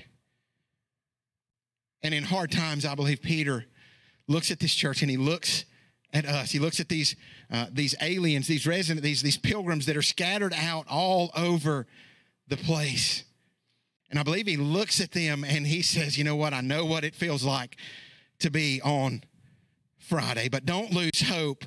And 2.03 2.13
in 2.13 2.23
hard 2.23 2.51
times, 2.51 2.85
I 2.85 2.95
believe 2.95 3.21
Peter 3.21 3.65
looks 4.27 4.51
at 4.51 4.59
this 4.59 4.73
church 4.73 5.01
and 5.01 5.09
he 5.11 5.17
looks 5.17 5.65
at 6.13 6.25
us. 6.25 6.51
He 6.51 6.59
looks 6.59 6.79
at 6.79 6.89
these, 6.89 7.15
uh, 7.51 7.67
these 7.71 7.95
aliens, 8.01 8.47
these 8.47 8.65
residents, 8.65 9.03
these, 9.03 9.21
these 9.21 9.37
pilgrims 9.37 9.85
that 9.85 9.97
are 9.97 10.01
scattered 10.01 10.53
out 10.53 10.85
all 10.89 11.31
over 11.35 11.87
the 12.47 12.57
place. 12.57 13.23
And 14.09 14.19
I 14.19 14.23
believe 14.23 14.47
he 14.47 14.57
looks 14.57 14.99
at 15.01 15.11
them 15.11 15.43
and 15.43 15.67
he 15.67 15.81
says, 15.81 16.17
You 16.17 16.23
know 16.23 16.35
what? 16.35 16.53
I 16.53 16.61
know 16.61 16.85
what 16.85 17.03
it 17.03 17.15
feels 17.15 17.43
like 17.43 17.77
to 18.39 18.49
be 18.49 18.81
on 18.81 19.23
Friday, 19.97 20.49
but 20.49 20.65
don't 20.65 20.91
lose 20.91 21.21
hope 21.29 21.65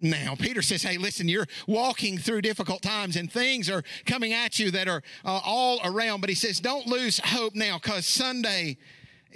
now. 0.00 0.36
Peter 0.38 0.62
says, 0.62 0.82
Hey, 0.82 0.98
listen, 0.98 1.28
you're 1.28 1.46
walking 1.66 2.18
through 2.18 2.42
difficult 2.42 2.82
times 2.82 3.16
and 3.16 3.30
things 3.30 3.68
are 3.68 3.82
coming 4.04 4.32
at 4.32 4.58
you 4.58 4.70
that 4.70 4.88
are 4.88 5.02
uh, 5.24 5.40
all 5.44 5.80
around. 5.84 6.20
But 6.20 6.30
he 6.30 6.36
says, 6.36 6.60
Don't 6.60 6.86
lose 6.86 7.18
hope 7.18 7.54
now 7.54 7.78
because 7.82 8.06
Sunday 8.06 8.78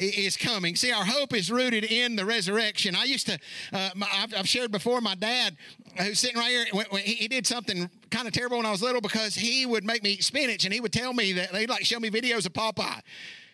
is 0.00 0.36
coming. 0.36 0.76
See, 0.76 0.92
our 0.92 1.04
hope 1.04 1.34
is 1.34 1.50
rooted 1.50 1.84
in 1.84 2.16
the 2.16 2.24
resurrection. 2.24 2.94
I 2.94 3.04
used 3.04 3.26
to, 3.26 3.38
uh, 3.72 3.90
my, 3.94 4.08
I've, 4.12 4.34
I've, 4.34 4.48
shared 4.48 4.72
before, 4.72 5.00
my 5.00 5.14
dad, 5.14 5.56
who's 6.00 6.18
sitting 6.18 6.38
right 6.38 6.50
here, 6.50 6.64
when, 6.72 6.86
when 6.90 7.02
he, 7.02 7.14
he, 7.14 7.28
did 7.28 7.46
something 7.46 7.88
kind 8.10 8.26
of 8.26 8.32
terrible 8.32 8.56
when 8.56 8.66
I 8.66 8.70
was 8.70 8.82
little 8.82 9.00
because 9.00 9.34
he 9.34 9.66
would 9.66 9.84
make 9.84 10.02
me 10.02 10.12
eat 10.12 10.24
spinach 10.24 10.64
and 10.64 10.74
he 10.74 10.80
would 10.80 10.92
tell 10.92 11.12
me 11.12 11.32
that 11.34 11.54
he'd 11.54 11.68
like 11.68 11.84
show 11.84 12.00
me 12.00 12.10
videos 12.10 12.46
of 12.46 12.52
Popeye 12.52 13.00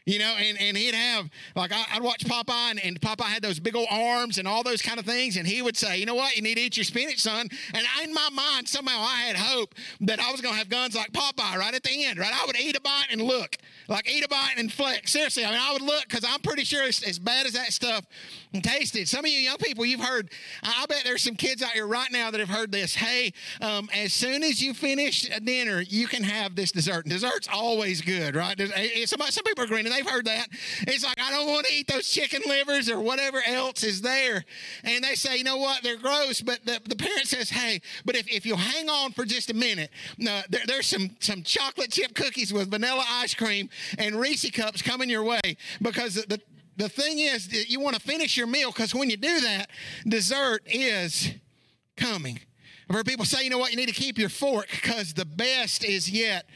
you 0.06 0.20
know, 0.20 0.34
and, 0.38 0.56
and 0.60 0.76
he'd 0.76 0.94
have, 0.94 1.28
like, 1.56 1.72
I, 1.72 1.84
would 1.94 2.04
watch 2.04 2.24
Popeye, 2.24 2.70
and, 2.70 2.80
and, 2.84 3.00
Popeye 3.00 3.24
had 3.24 3.42
those 3.42 3.58
big 3.58 3.74
old 3.74 3.88
arms 3.90 4.38
and 4.38 4.46
all 4.46 4.62
those 4.62 4.80
kind 4.80 5.00
of 5.00 5.04
things, 5.04 5.36
and 5.36 5.46
he 5.46 5.60
would 5.62 5.76
say, 5.76 5.98
you 5.98 6.06
know 6.06 6.14
what, 6.14 6.36
you 6.36 6.42
need 6.42 6.54
to 6.54 6.60
eat 6.60 6.76
your 6.76 6.84
spinach, 6.84 7.20
son. 7.20 7.48
And 7.74 7.86
I, 7.96 8.04
in 8.04 8.14
my 8.14 8.28
mind, 8.32 8.68
somehow 8.68 9.00
I 9.00 9.22
had 9.22 9.36
hope 9.36 9.74
that 10.02 10.20
I 10.20 10.30
was 10.30 10.40
going 10.40 10.54
to 10.54 10.58
have 10.58 10.68
guns 10.68 10.94
like 10.94 11.12
Popeye 11.12 11.56
right 11.56 11.74
at 11.74 11.82
the 11.82 12.04
end, 12.04 12.20
right? 12.20 12.32
I 12.32 12.46
would 12.46 12.58
eat 12.58 12.76
a 12.76 12.80
bite 12.80 13.06
and 13.10 13.20
look, 13.20 13.56
like 13.88 14.08
eat 14.08 14.24
a 14.24 14.28
bite 14.28 14.54
and 14.56 14.72
flex. 14.72 15.10
Seriously, 15.10 15.44
I 15.44 15.50
mean, 15.50 15.60
I 15.60 15.72
would 15.72 15.82
look 15.82 16.02
because 16.08 16.24
I'm 16.24 16.40
pretty 16.40 16.62
sure 16.62 16.84
it's 16.84 17.02
as 17.02 17.18
bad 17.18 17.46
as 17.46 17.54
that 17.54 17.72
stuff 17.72 18.04
tasted. 18.62 19.08
Some 19.08 19.24
of 19.24 19.30
you 19.30 19.38
young 19.38 19.58
people, 19.58 19.84
you've 19.84 20.00
heard, 20.00 20.30
I 20.62 20.86
bet 20.88 21.02
there's 21.04 21.22
some 21.22 21.34
kids 21.34 21.62
out 21.62 21.70
here 21.70 21.86
right 21.86 22.10
now 22.12 22.30
that 22.30 22.38
have 22.38 22.48
heard 22.48 22.70
this. 22.72 22.94
Hey, 22.94 23.32
um, 23.60 23.88
as 23.94 24.12
soon 24.12 24.42
as 24.42 24.62
you 24.62 24.72
finish 24.72 25.28
dinner, 25.40 25.80
you 25.80 26.06
can 26.06 26.22
have 26.22 26.54
this 26.54 26.72
dessert. 26.72 27.04
And 27.04 27.12
dessert's 27.12 27.48
always 27.52 28.00
good, 28.00 28.36
right? 28.36 28.58
Some, 29.06 29.20
some 29.20 29.44
people 29.44 29.64
are 29.64 29.66
grinning 29.66 29.92
they've 29.96 30.08
heard 30.08 30.26
that. 30.26 30.48
It's 30.82 31.04
like, 31.04 31.20
I 31.20 31.30
don't 31.30 31.48
want 31.48 31.66
to 31.66 31.74
eat 31.74 31.88
those 31.88 32.08
chicken 32.08 32.42
livers 32.46 32.90
or 32.90 33.00
whatever 33.00 33.42
else 33.46 33.82
is 33.82 34.00
there. 34.00 34.44
And 34.84 35.02
they 35.04 35.14
say, 35.14 35.38
you 35.38 35.44
know 35.44 35.56
what, 35.56 35.82
they're 35.82 35.96
gross. 35.96 36.40
But 36.40 36.64
the, 36.64 36.80
the 36.88 36.96
parent 36.96 37.26
says, 37.26 37.50
hey, 37.50 37.80
but 38.04 38.16
if, 38.16 38.28
if 38.28 38.46
you'll 38.46 38.56
hang 38.56 38.88
on 38.88 39.12
for 39.12 39.24
just 39.24 39.50
a 39.50 39.54
minute, 39.54 39.90
uh, 40.28 40.42
there, 40.48 40.62
there's 40.66 40.86
some, 40.86 41.16
some 41.20 41.42
chocolate 41.42 41.90
chip 41.90 42.14
cookies 42.14 42.52
with 42.52 42.70
vanilla 42.70 43.04
ice 43.08 43.34
cream 43.34 43.68
and 43.98 44.18
Reese 44.18 44.50
cups 44.50 44.82
coming 44.82 45.10
your 45.10 45.24
way 45.24 45.40
because 45.80 46.14
the, 46.14 46.40
the 46.76 46.88
thing 46.88 47.18
is 47.18 47.70
you 47.70 47.80
want 47.80 47.96
to 47.96 48.02
finish 48.02 48.36
your 48.36 48.46
meal 48.46 48.70
because 48.70 48.94
when 48.94 49.10
you 49.10 49.16
do 49.16 49.40
that, 49.40 49.70
dessert 50.06 50.62
is 50.66 51.32
coming. 51.96 52.40
I've 52.88 52.94
heard 52.94 53.06
people 53.06 53.24
say, 53.24 53.42
you 53.42 53.50
know 53.50 53.58
what, 53.58 53.72
you 53.72 53.76
need 53.76 53.88
to 53.88 53.94
keep 53.94 54.16
your 54.18 54.28
fork 54.28 54.68
because 54.70 55.14
the 55.14 55.24
best 55.24 55.84
is 55.84 56.08
yet 56.08 56.46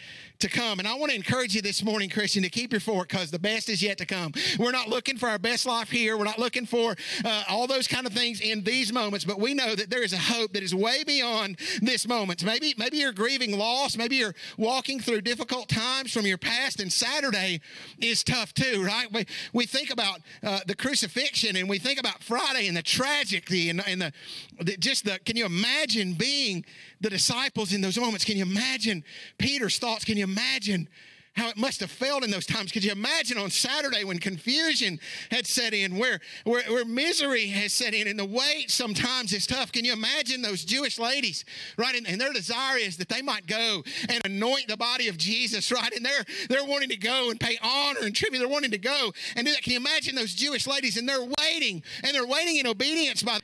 to 0.41 0.49
come. 0.49 0.79
And 0.79 0.89
I 0.89 0.95
want 0.95 1.11
to 1.11 1.17
encourage 1.17 1.55
you 1.55 1.63
this 1.63 1.83
morning, 1.83 2.09
Christian, 2.09 2.43
to 2.43 2.49
keep 2.49 2.73
your 2.73 2.81
fork 2.81 3.09
because 3.09 3.31
the 3.31 3.39
best 3.39 3.69
is 3.69 3.83
yet 3.83 3.99
to 3.99 4.07
come. 4.07 4.33
We're 4.59 4.73
not 4.73 4.89
looking 4.89 5.17
for 5.17 5.29
our 5.29 5.39
best 5.39 5.67
life 5.67 5.91
here. 5.91 6.17
We're 6.17 6.25
not 6.25 6.39
looking 6.39 6.67
for 6.67 6.97
uh, 7.25 7.45
all 7.49 7.67
those 7.67 7.87
kind 7.87 8.07
of 8.07 8.13
things 8.13 8.41
in 8.41 8.63
these 8.63 8.93
moments, 8.93 9.25
but 9.25 9.39
we 9.39 9.55
know 9.55 9.75
that 9.75 9.91
there 9.91 10.03
is 10.03 10.13
a 10.13 10.19
hope 10.19 10.53
that 10.55 10.63
is 10.63 10.75
way 10.75 11.05
beyond 11.05 11.59
this 11.81 12.07
moment. 12.09 12.45
Maybe, 12.45 12.75
maybe 12.79 12.99
you're 12.99 13.13
grieving 13.13 13.57
loss. 13.57 13.97
Maybe 13.97 14.17
you're 14.17 14.35
walking 14.57 15.01
through 15.01 15.23
difficult 15.23 15.69
times 15.69 16.13
from 16.13 16.27
your 16.27 16.39
past, 16.39 16.81
and 16.81 16.93
Saturday 16.93 17.61
is 17.99 18.25
tough 18.25 18.55
too, 18.55 18.83
right? 18.85 19.13
We, 19.13 19.27
we 19.53 19.67
think 19.67 19.91
about 19.91 20.21
uh, 20.43 20.61
the 20.67 20.75
crucifixion 20.75 21.57
and 21.57 21.69
we 21.69 21.79
think 21.79 21.99
about 21.99 22.23
Friday 22.23 22.67
and 22.67 22.77
the 22.77 22.83
tragedy 22.83 23.71
and, 23.71 23.87
and 23.87 24.01
the, 24.01 24.13
the 24.61 24.77
just 24.77 25.05
the, 25.05 25.19
can 25.25 25.37
you 25.37 25.47
imagine 25.47 26.15
being 26.15 26.65
the 27.01 27.11
disciples 27.11 27.73
in 27.73 27.81
those 27.81 27.99
moments? 27.99 28.25
Can 28.25 28.37
you 28.37 28.45
imagine 28.45 29.05
Peter's 29.39 29.79
thoughts? 29.79 30.05
Can 30.05 30.17
you 30.17 30.25
imagine 30.25 30.89
how 31.37 31.49
it 31.49 31.57
must 31.57 31.81
have 31.81 31.91
felt 31.91 32.25
in 32.25 32.31
those 32.31 32.47
times. 32.47 32.73
Could 32.73 32.85
you 32.85 32.93
imagine 32.93 33.39
on 33.39 33.51
Saturday 33.51 34.05
when 34.05 34.19
confusion 34.19 34.99
had 35.31 35.47
set 35.47 35.73
in, 35.73 35.97
where, 35.97 36.21
where, 36.45 36.63
where 36.65 36.85
misery 36.85 37.47
has 37.47 37.73
set 37.73 37.95
in, 37.95 38.09
and 38.09 38.19
the 38.19 38.25
weight 38.25 38.71
sometimes 38.71 39.33
is 39.33 39.47
tough? 39.47 39.73
Can 39.73 39.85
you 39.85 39.93
imagine 39.93 40.43
those 40.43 40.65
Jewish 40.65 40.99
ladies, 40.99 41.45
right? 41.77 41.95
And, 41.95 42.07
and, 42.07 42.21
their 42.21 42.33
desire 42.33 42.77
is 42.77 42.99
that 42.99 43.09
they 43.09 43.23
might 43.23 43.47
go 43.47 43.83
and 44.09 44.21
anoint 44.27 44.69
the 44.69 44.77
body 44.77 45.09
of 45.09 45.17
Jesus, 45.17 45.73
right? 45.73 45.91
And 45.93 46.05
they're 46.05 46.25
they're 46.51 46.65
wanting 46.65 46.91
to 46.91 46.97
go 46.97 47.31
and 47.31 47.41
pay 47.41 47.57
honor 47.63 48.01
and 48.03 48.15
tribute. 48.15 48.41
They're 48.41 48.49
wanting 48.49 48.73
to 48.73 48.79
go 48.79 49.13
and 49.37 49.47
do 49.47 49.53
that. 49.53 49.63
Can 49.63 49.73
you 49.73 49.79
imagine 49.79 50.15
those 50.15 50.35
Jewish 50.35 50.67
ladies? 50.67 50.99
And 50.99 51.09
they're 51.09 51.27
waiting, 51.41 51.83
and 52.03 52.15
they're 52.15 52.27
waiting 52.27 52.57
in 52.57 52.67
obedience 52.67 53.23
by. 53.23 53.39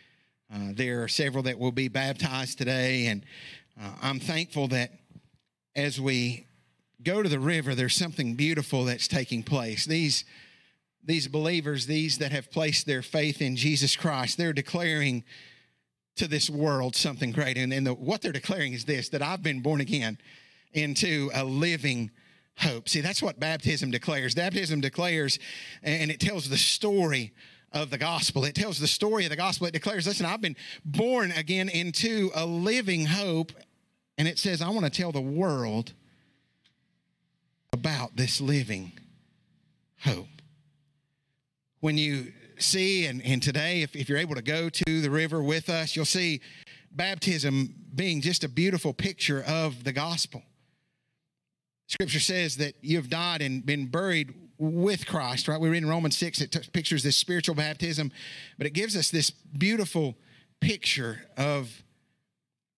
Uh, 0.53 0.73
there 0.73 1.03
are 1.03 1.09
several 1.09 1.43
that 1.43 1.59
will 1.59 1.73
be 1.73 1.89
baptized 1.89 2.57
today, 2.59 3.07
and 3.07 3.25
uh, 3.81 3.91
I'm 4.01 4.21
thankful 4.21 4.69
that 4.69 4.93
as 5.75 6.01
we 6.01 6.47
go 7.03 7.23
to 7.23 7.29
the 7.29 7.41
river, 7.41 7.75
there's 7.75 7.97
something 7.97 8.35
beautiful 8.35 8.85
that's 8.85 9.09
taking 9.09 9.43
place. 9.43 9.85
These, 9.85 10.25
these 11.05 11.27
believers, 11.27 11.87
these 11.87 12.19
that 12.19 12.33
have 12.33 12.51
placed 12.51 12.87
their 12.87 13.03
faith 13.03 13.43
in 13.43 13.57
Jesus 13.57 13.97
Christ, 13.97 14.39
they're 14.39 14.53
declaring 14.53 15.25
to 16.15 16.29
this 16.29 16.49
world 16.49 16.95
something 16.95 17.33
great. 17.33 17.59
And, 17.59 17.73
and 17.73 17.87
the, 17.87 17.95
what 17.95 18.23
they're 18.23 18.33
declaring 18.33 18.73
is 18.73 18.85
this 18.85 19.09
that 19.11 19.23
I've 19.23 19.43
been 19.43 19.61
born 19.61 19.81
again 19.81 20.17
into 20.73 21.31
a 21.35 21.45
living 21.45 22.11
hope. 22.59 22.89
See, 22.89 23.01
that's 23.01 23.23
what 23.23 23.41
baptism 23.41 23.91
declares. 23.91 24.35
Baptism 24.35 24.81
declares, 24.81 25.39
and 25.83 26.11
it 26.11 26.21
tells 26.21 26.49
the 26.49 26.57
story 26.57 27.35
of 27.77 27.91
the 27.91 27.99
gospel. 27.99 28.45
It 28.45 28.55
tells 28.55 28.79
the 28.79 28.87
story 28.87 29.25
of 29.25 29.31
the 29.31 29.37
gospel. 29.37 29.67
It 29.67 29.73
declares, 29.73 30.07
listen, 30.07 30.25
I've 30.27 30.41
been 30.41 30.57
born 30.85 31.31
again 31.33 31.69
into 31.69 32.31
a 32.35 32.47
living 32.47 33.07
hope. 33.07 33.53
And 34.19 34.27
it 34.27 34.39
says, 34.39 34.63
I 34.63 34.71
want 34.71 34.85
to 34.85 34.91
tell 34.91 35.13
the 35.13 35.21
world 35.21 35.93
about 37.73 38.17
this 38.17 38.41
living 38.41 38.93
hope. 40.01 40.27
When 41.81 41.99
you 41.99 42.33
see, 42.59 43.07
and, 43.07 43.23
and 43.23 43.43
today, 43.43 43.83
if, 43.83 43.95
if 43.95 44.09
you're 44.09 44.19
able 44.19 44.35
to 44.37 44.43
go 44.43 44.71
to 44.71 45.01
the 45.03 45.11
river 45.11 45.43
with 45.43 45.69
us, 45.69 45.95
you'll 45.95 46.07
see 46.07 46.41
baptism 46.91 47.75
being 47.95 48.23
just 48.23 48.43
a 48.43 48.49
beautiful 48.49 48.95
picture 48.95 49.45
of 49.47 49.85
the 49.85 49.93
gospel. 49.93 50.43
Scripture 51.89 52.21
says 52.21 52.57
that 52.57 52.75
you 52.81 52.97
have 52.97 53.11
died 53.11 53.43
and 53.43 53.65
been 53.65 53.87
buried 53.87 54.35
with 54.59 55.07
Christ, 55.07 55.49
right? 55.49 55.61
We 55.61 55.69
read 55.69 55.83
in 55.83 55.89
Romans 55.89 56.17
6, 56.19 56.41
it 56.41 56.53
t- 56.53 56.61
pictures 56.73 57.03
this 57.03 57.17
spiritual 57.17 57.55
baptism, 57.55 58.11
but 58.59 58.67
it 58.67 58.71
gives 58.71 58.97
us 58.97 59.11
this 59.11 59.31
beautiful 59.31 60.15
picture 60.61 61.23
of 61.37 61.83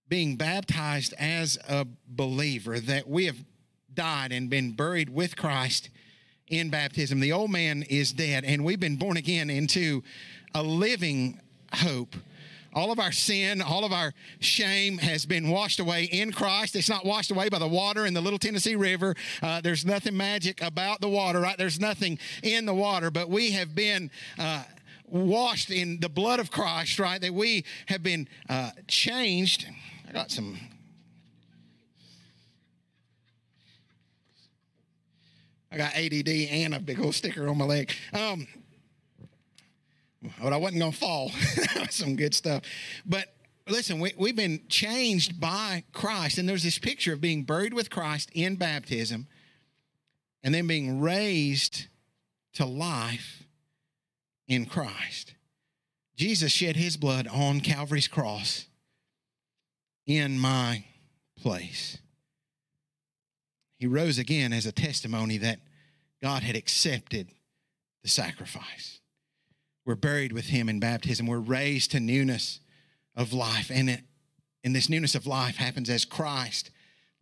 being 0.09 0.37
baptized 0.37 1.15
as 1.19 1.59
a 1.69 1.87
believer, 2.07 2.81
that 2.81 3.09
we 3.09 3.27
have 3.27 3.37
died 3.93 4.33
and 4.33 4.49
been 4.49 4.73
buried 4.73 5.11
with 5.11 5.37
Christ 5.37 5.91
in 6.49 6.71
baptism. 6.71 7.21
The 7.21 7.33
old 7.33 7.51
man 7.51 7.83
is 7.83 8.13
dead, 8.13 8.45
and 8.45 8.65
we've 8.65 8.81
been 8.81 8.97
born 8.97 9.17
again 9.17 9.51
into 9.51 10.03
a 10.55 10.63
living 10.63 11.41
hope. 11.75 12.17
All 12.75 12.93
of 12.93 12.99
our 12.99 13.13
sin, 13.13 13.63
all 13.63 13.85
of 13.85 13.93
our 13.93 14.13
shame 14.41 14.99
has 14.99 15.25
been 15.25 15.49
washed 15.49 15.81
away 15.81 16.05
in 16.05 16.33
Christ. 16.33 16.77
It's 16.77 16.89
not 16.89 17.05
washed 17.05 17.31
away 17.31 17.49
by 17.49 17.59
the 17.59 17.69
water 17.69 18.07
in 18.07 18.15
the 18.15 18.21
Little 18.21 18.39
Tennessee 18.39 18.77
River. 18.77 19.15
Uh, 19.43 19.61
there's 19.61 19.87
nothing 19.87 20.17
magic 20.17 20.63
about 20.63 21.01
the 21.01 21.09
water, 21.09 21.41
right? 21.41 21.57
There's 21.57 21.81
nothing 21.81 22.19
in 22.43 22.67
the 22.67 22.75
water, 22.75 23.11
but 23.11 23.29
we 23.29 23.53
have 23.53 23.75
been. 23.75 24.11
Uh, 24.39 24.65
washed 25.11 25.71
in 25.71 25.99
the 26.01 26.09
blood 26.11 26.39
of 26.39 26.51
Christ, 26.51 26.99
right? 26.99 27.19
That 27.19 27.33
we 27.33 27.65
have 27.87 28.03
been 28.03 28.29
uh, 28.51 28.73
changed. 28.89 29.67
I 30.07 30.13
got 30.13 30.31
some 30.31 30.59
I 35.71 35.77
got 35.77 35.95
ADD 35.95 36.29
and 36.29 36.75
a 36.75 36.81
big 36.81 37.01
old 37.01 37.15
sticker 37.15 37.47
on 37.49 37.59
my 37.59 37.65
leg. 37.67 37.93
Um, 38.13 38.47
but 40.43 40.53
I 40.53 40.57
wasn't 40.57 40.81
going 40.81 40.93
to 40.93 40.99
fall. 40.99 41.31
Some 41.91 42.17
good 42.17 42.35
stuff. 42.35 42.63
But 43.07 43.27
listen, 43.69 44.01
we, 44.01 44.13
we've 44.17 44.37
been 44.37 44.63
changed 44.69 45.41
by 45.41 45.85
Christ. 45.93 46.39
And 46.39 46.49
there's 46.49 46.63
this 46.63 46.79
picture 46.79 47.13
of 47.13 47.21
being 47.21 47.45
buried 47.45 47.75
with 47.75 47.91
Christ 47.91 48.31
in 48.35 48.57
baptism 48.57 49.27
and 50.43 50.55
then 50.55 50.67
being 50.67 51.01
raised 51.01 51.87
to 52.55 52.65
life 52.65 53.45
in 54.47 54.67
Christ. 54.67 55.35
Jesus 56.17 56.51
shed 56.51 56.77
his 56.77 56.97
blood 56.97 57.29
on 57.29 57.61
Calvary's 57.61 58.09
cross 58.09 58.67
in 60.07 60.39
my 60.39 60.85
place. 61.41 61.99
He 63.79 63.87
rose 63.87 64.19
again 64.19 64.53
as 64.53 64.67
a 64.67 64.73
testimony 64.73 65.39
that 65.39 65.61
God 66.21 66.43
had 66.43 66.57
accepted 66.57 67.29
the 68.03 68.09
sacrifice. 68.09 68.98
We're 69.89 69.95
buried 69.95 70.35
with 70.35 70.49
him 70.49 70.69
in 70.69 70.81
baptism. 70.81 71.27
We're 71.27 71.39
raised 71.39 71.93
to 71.93 72.01
newness 72.01 72.61
of 73.17 73.33
life. 73.33 73.71
And, 73.73 73.89
it, 73.89 74.01
and 74.63 74.77
this 74.77 74.91
newness 74.91 75.15
of 75.15 75.27
life 75.27 75.57
happens 75.57 75.89
as 75.89 76.05
Christ 76.05 76.71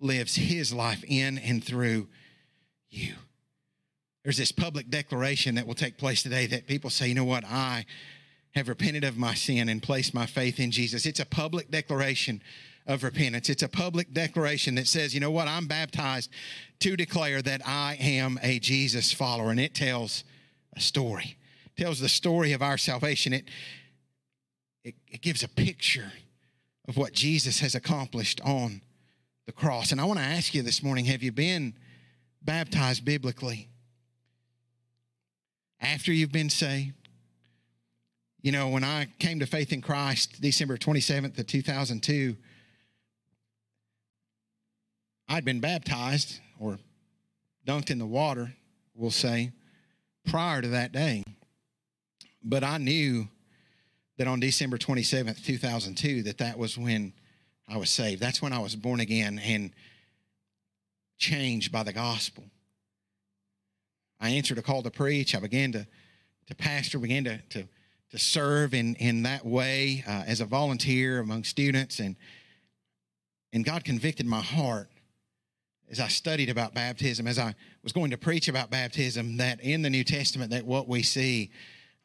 lives 0.00 0.34
his 0.34 0.72
life 0.72 1.04
in 1.06 1.38
and 1.38 1.62
through 1.62 2.08
you. 2.90 3.14
There's 4.24 4.38
this 4.38 4.50
public 4.50 4.90
declaration 4.90 5.54
that 5.54 5.68
will 5.68 5.76
take 5.76 5.96
place 5.96 6.24
today 6.24 6.46
that 6.46 6.66
people 6.66 6.90
say, 6.90 7.06
you 7.06 7.14
know 7.14 7.22
what, 7.22 7.44
I 7.44 7.86
have 8.56 8.68
repented 8.68 9.04
of 9.04 9.16
my 9.16 9.34
sin 9.34 9.68
and 9.68 9.80
placed 9.80 10.12
my 10.12 10.26
faith 10.26 10.58
in 10.58 10.72
Jesus. 10.72 11.06
It's 11.06 11.20
a 11.20 11.24
public 11.24 11.70
declaration 11.70 12.42
of 12.84 13.04
repentance. 13.04 13.48
It's 13.48 13.62
a 13.62 13.68
public 13.68 14.12
declaration 14.12 14.74
that 14.74 14.88
says, 14.88 15.14
you 15.14 15.20
know 15.20 15.30
what, 15.30 15.46
I'm 15.46 15.68
baptized 15.68 16.30
to 16.80 16.96
declare 16.96 17.42
that 17.42 17.62
I 17.64 17.96
am 18.00 18.40
a 18.42 18.58
Jesus 18.58 19.12
follower. 19.12 19.52
And 19.52 19.60
it 19.60 19.72
tells 19.72 20.24
a 20.74 20.80
story, 20.80 21.36
tells 21.76 22.00
the 22.00 22.08
story 22.08 22.52
of 22.52 22.62
our 22.62 22.78
salvation. 22.78 23.32
It, 23.32 23.44
it, 24.82 24.94
it 25.08 25.22
gives 25.22 25.42
a 25.42 25.48
picture 25.48 26.12
of 26.88 26.96
what 26.96 27.12
Jesus 27.12 27.60
has 27.60 27.74
accomplished 27.74 28.40
on 28.44 28.82
the 29.46 29.52
cross. 29.52 29.92
And 29.92 30.00
I 30.00 30.04
want 30.04 30.18
to 30.18 30.24
ask 30.24 30.54
you 30.54 30.62
this 30.62 30.82
morning 30.82 31.04
have 31.06 31.22
you 31.22 31.32
been 31.32 31.74
baptized 32.42 33.04
biblically? 33.04 33.68
After 35.80 36.12
you've 36.12 36.32
been 36.32 36.50
saved? 36.50 36.94
You 38.42 38.52
know, 38.52 38.68
when 38.68 38.84
I 38.84 39.08
came 39.18 39.40
to 39.40 39.46
faith 39.46 39.72
in 39.72 39.82
Christ 39.82 40.40
December 40.40 40.76
27th 40.76 41.38
of 41.38 41.46
2002, 41.46 42.36
I'd 45.28 45.44
been 45.44 45.60
baptized 45.60 46.38
or 46.60 46.78
dunked 47.66 47.90
in 47.90 47.98
the 47.98 48.06
water, 48.06 48.52
we'll 48.94 49.10
say, 49.10 49.50
prior 50.24 50.62
to 50.62 50.68
that 50.68 50.92
day. 50.92 51.24
But 52.48 52.62
I 52.62 52.78
knew 52.78 53.26
that 54.18 54.28
on 54.28 54.38
December 54.38 54.78
27th, 54.78 55.44
2002, 55.44 56.22
that 56.22 56.38
that 56.38 56.56
was 56.56 56.78
when 56.78 57.12
I 57.68 57.76
was 57.76 57.90
saved. 57.90 58.22
That's 58.22 58.40
when 58.40 58.52
I 58.52 58.60
was 58.60 58.76
born 58.76 59.00
again 59.00 59.40
and 59.44 59.72
changed 61.18 61.72
by 61.72 61.82
the 61.82 61.92
gospel. 61.92 62.44
I 64.20 64.30
answered 64.30 64.58
a 64.58 64.62
call 64.62 64.84
to 64.84 64.92
preach. 64.92 65.34
I 65.34 65.40
began 65.40 65.72
to, 65.72 65.86
to 66.46 66.54
pastor, 66.54 67.00
began 67.00 67.24
to, 67.24 67.38
to, 67.50 67.68
to 68.10 68.18
serve 68.18 68.74
in, 68.74 68.94
in 68.94 69.24
that 69.24 69.44
way 69.44 70.04
uh, 70.06 70.22
as 70.28 70.40
a 70.40 70.46
volunteer 70.46 71.18
among 71.18 71.42
students. 71.42 71.98
And, 71.98 72.14
and 73.52 73.64
God 73.64 73.82
convicted 73.82 74.24
my 74.24 74.40
heart 74.40 74.88
as 75.90 75.98
I 75.98 76.06
studied 76.06 76.48
about 76.48 76.74
baptism, 76.74 77.26
as 77.26 77.40
I 77.40 77.56
was 77.82 77.92
going 77.92 78.12
to 78.12 78.16
preach 78.16 78.46
about 78.46 78.70
baptism, 78.70 79.36
that 79.38 79.60
in 79.60 79.82
the 79.82 79.90
New 79.90 80.04
Testament, 80.04 80.52
that 80.52 80.64
what 80.64 80.86
we 80.86 81.02
see 81.02 81.50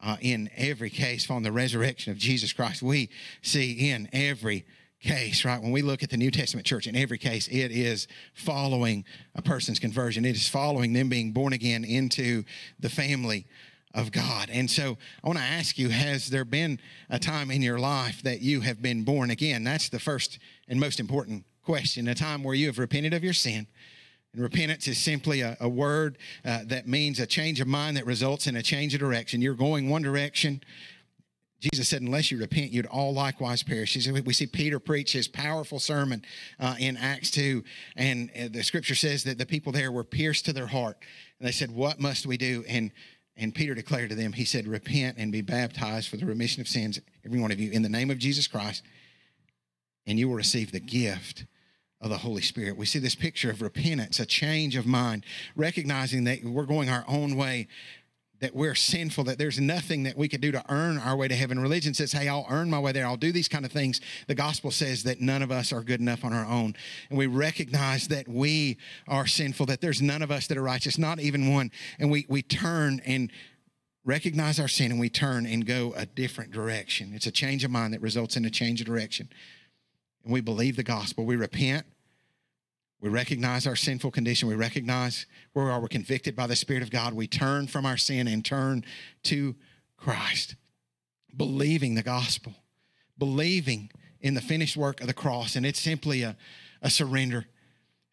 uh, 0.02 0.16
in 0.20 0.50
every 0.56 0.90
case 0.90 1.24
from 1.24 1.42
the 1.42 1.52
resurrection 1.52 2.12
of 2.12 2.18
Jesus 2.18 2.52
Christ, 2.52 2.82
we 2.82 3.08
see 3.40 3.90
in 3.90 4.08
every 4.12 4.64
case, 5.00 5.44
right? 5.44 5.60
When 5.60 5.72
we 5.72 5.82
look 5.82 6.02
at 6.02 6.10
the 6.10 6.16
New 6.16 6.30
Testament 6.30 6.66
church, 6.66 6.86
in 6.86 6.96
every 6.96 7.18
case, 7.18 7.48
it 7.48 7.70
is 7.70 8.06
following 8.34 9.04
a 9.34 9.42
person's 9.42 9.78
conversion. 9.78 10.24
It 10.24 10.36
is 10.36 10.48
following 10.48 10.92
them 10.92 11.08
being 11.08 11.32
born 11.32 11.52
again 11.52 11.84
into 11.84 12.44
the 12.78 12.88
family 12.88 13.46
of 13.94 14.10
God. 14.10 14.48
And 14.50 14.70
so 14.70 14.96
I 15.22 15.26
want 15.26 15.38
to 15.38 15.44
ask 15.44 15.78
you 15.78 15.90
has 15.90 16.30
there 16.30 16.44
been 16.44 16.80
a 17.10 17.18
time 17.18 17.50
in 17.50 17.62
your 17.62 17.78
life 17.78 18.22
that 18.22 18.40
you 18.40 18.60
have 18.60 18.80
been 18.80 19.02
born 19.02 19.30
again? 19.30 19.64
That's 19.64 19.88
the 19.88 19.98
first 19.98 20.38
and 20.68 20.80
most 20.80 20.98
important 20.98 21.44
question, 21.64 22.08
a 22.08 22.14
time 22.14 22.42
where 22.42 22.54
you 22.54 22.66
have 22.66 22.78
repented 22.78 23.12
of 23.14 23.22
your 23.22 23.34
sin. 23.34 23.66
And 24.32 24.42
repentance 24.42 24.88
is 24.88 24.98
simply 24.98 25.42
a, 25.42 25.56
a 25.60 25.68
word 25.68 26.18
uh, 26.44 26.60
that 26.66 26.88
means 26.88 27.20
a 27.20 27.26
change 27.26 27.60
of 27.60 27.68
mind 27.68 27.96
that 27.96 28.06
results 28.06 28.46
in 28.46 28.56
a 28.56 28.62
change 28.62 28.94
of 28.94 29.00
direction. 29.00 29.42
You're 29.42 29.54
going 29.54 29.90
one 29.90 30.02
direction. 30.02 30.62
Jesus 31.60 31.88
said, 31.88 32.02
unless 32.02 32.30
you 32.32 32.38
repent, 32.38 32.72
you'd 32.72 32.86
all 32.86 33.12
likewise 33.12 33.62
perish. 33.62 33.94
We 34.24 34.32
see 34.32 34.46
Peter 34.46 34.80
preach 34.80 35.12
his 35.12 35.28
powerful 35.28 35.78
sermon 35.78 36.24
uh, 36.58 36.74
in 36.80 36.96
Acts 36.96 37.30
2, 37.30 37.62
and 37.94 38.30
uh, 38.30 38.48
the 38.50 38.64
scripture 38.64 38.96
says 38.96 39.22
that 39.24 39.38
the 39.38 39.46
people 39.46 39.70
there 39.70 39.92
were 39.92 40.02
pierced 40.02 40.46
to 40.46 40.52
their 40.52 40.66
heart. 40.66 40.96
And 41.38 41.46
they 41.46 41.52
said, 41.52 41.70
What 41.70 42.00
must 42.00 42.26
we 42.26 42.36
do? 42.36 42.64
And 42.68 42.90
and 43.36 43.54
Peter 43.54 43.74
declared 43.74 44.10
to 44.10 44.16
them, 44.16 44.32
He 44.32 44.44
said, 44.44 44.66
Repent 44.66 45.18
and 45.18 45.30
be 45.30 45.40
baptized 45.40 46.08
for 46.08 46.16
the 46.16 46.26
remission 46.26 46.60
of 46.60 46.68
sins, 46.68 47.00
every 47.24 47.40
one 47.40 47.52
of 47.52 47.60
you, 47.60 47.70
in 47.70 47.82
the 47.82 47.88
name 47.88 48.10
of 48.10 48.18
Jesus 48.18 48.48
Christ, 48.48 48.82
and 50.04 50.18
you 50.18 50.28
will 50.28 50.34
receive 50.34 50.72
the 50.72 50.80
gift 50.80 51.44
of 52.02 52.10
the 52.10 52.18
Holy 52.18 52.42
Spirit. 52.42 52.76
We 52.76 52.84
see 52.84 52.98
this 52.98 53.14
picture 53.14 53.50
of 53.50 53.62
repentance, 53.62 54.18
a 54.20 54.26
change 54.26 54.76
of 54.76 54.84
mind, 54.86 55.24
recognizing 55.56 56.24
that 56.24 56.44
we're 56.44 56.66
going 56.66 56.90
our 56.90 57.04
own 57.06 57.36
way, 57.36 57.68
that 58.40 58.56
we're 58.56 58.74
sinful, 58.74 59.22
that 59.22 59.38
there's 59.38 59.60
nothing 59.60 60.02
that 60.02 60.18
we 60.18 60.28
could 60.28 60.40
do 60.40 60.50
to 60.50 60.64
earn 60.68 60.98
our 60.98 61.16
way 61.16 61.28
to 61.28 61.34
heaven. 61.36 61.60
Religion 61.60 61.94
says, 61.94 62.10
hey, 62.10 62.28
I'll 62.28 62.46
earn 62.50 62.68
my 62.68 62.80
way 62.80 62.90
there, 62.90 63.06
I'll 63.06 63.16
do 63.16 63.30
these 63.30 63.46
kind 63.46 63.64
of 63.64 63.70
things. 63.70 64.00
The 64.26 64.34
gospel 64.34 64.72
says 64.72 65.04
that 65.04 65.20
none 65.20 65.42
of 65.42 65.52
us 65.52 65.72
are 65.72 65.82
good 65.82 66.00
enough 66.00 66.24
on 66.24 66.32
our 66.32 66.44
own. 66.44 66.74
And 67.08 67.16
we 67.16 67.26
recognize 67.28 68.08
that 68.08 68.26
we 68.26 68.78
are 69.06 69.28
sinful, 69.28 69.66
that 69.66 69.80
there's 69.80 70.02
none 70.02 70.22
of 70.22 70.32
us 70.32 70.48
that 70.48 70.58
are 70.58 70.62
righteous, 70.62 70.98
not 70.98 71.20
even 71.20 71.54
one. 71.54 71.70
And 72.00 72.10
we, 72.10 72.26
we 72.28 72.42
turn 72.42 73.00
and 73.06 73.30
recognize 74.04 74.58
our 74.58 74.66
sin 74.66 74.90
and 74.90 74.98
we 74.98 75.08
turn 75.08 75.46
and 75.46 75.64
go 75.64 75.94
a 75.96 76.04
different 76.04 76.50
direction. 76.50 77.12
It's 77.14 77.28
a 77.28 77.30
change 77.30 77.62
of 77.62 77.70
mind 77.70 77.94
that 77.94 78.00
results 78.00 78.36
in 78.36 78.44
a 78.44 78.50
change 78.50 78.80
of 78.80 78.88
direction. 78.88 79.28
And 80.24 80.32
we 80.32 80.40
believe 80.40 80.74
the 80.74 80.82
gospel. 80.82 81.24
We 81.24 81.36
repent 81.36 81.86
We 83.02 83.08
recognize 83.08 83.66
our 83.66 83.74
sinful 83.74 84.12
condition. 84.12 84.48
We 84.48 84.54
recognize 84.54 85.26
where 85.52 85.64
we 85.64 85.70
are. 85.72 85.80
We're 85.80 85.88
convicted 85.88 86.36
by 86.36 86.46
the 86.46 86.54
Spirit 86.54 86.84
of 86.84 86.90
God. 86.90 87.14
We 87.14 87.26
turn 87.26 87.66
from 87.66 87.84
our 87.84 87.96
sin 87.96 88.28
and 88.28 88.44
turn 88.44 88.84
to 89.24 89.56
Christ, 89.96 90.54
believing 91.36 91.96
the 91.96 92.04
gospel, 92.04 92.54
believing 93.18 93.90
in 94.20 94.34
the 94.34 94.40
finished 94.40 94.76
work 94.76 95.00
of 95.00 95.08
the 95.08 95.14
cross. 95.14 95.56
And 95.56 95.66
it's 95.66 95.80
simply 95.80 96.22
a, 96.22 96.36
a 96.80 96.90
surrender 96.90 97.46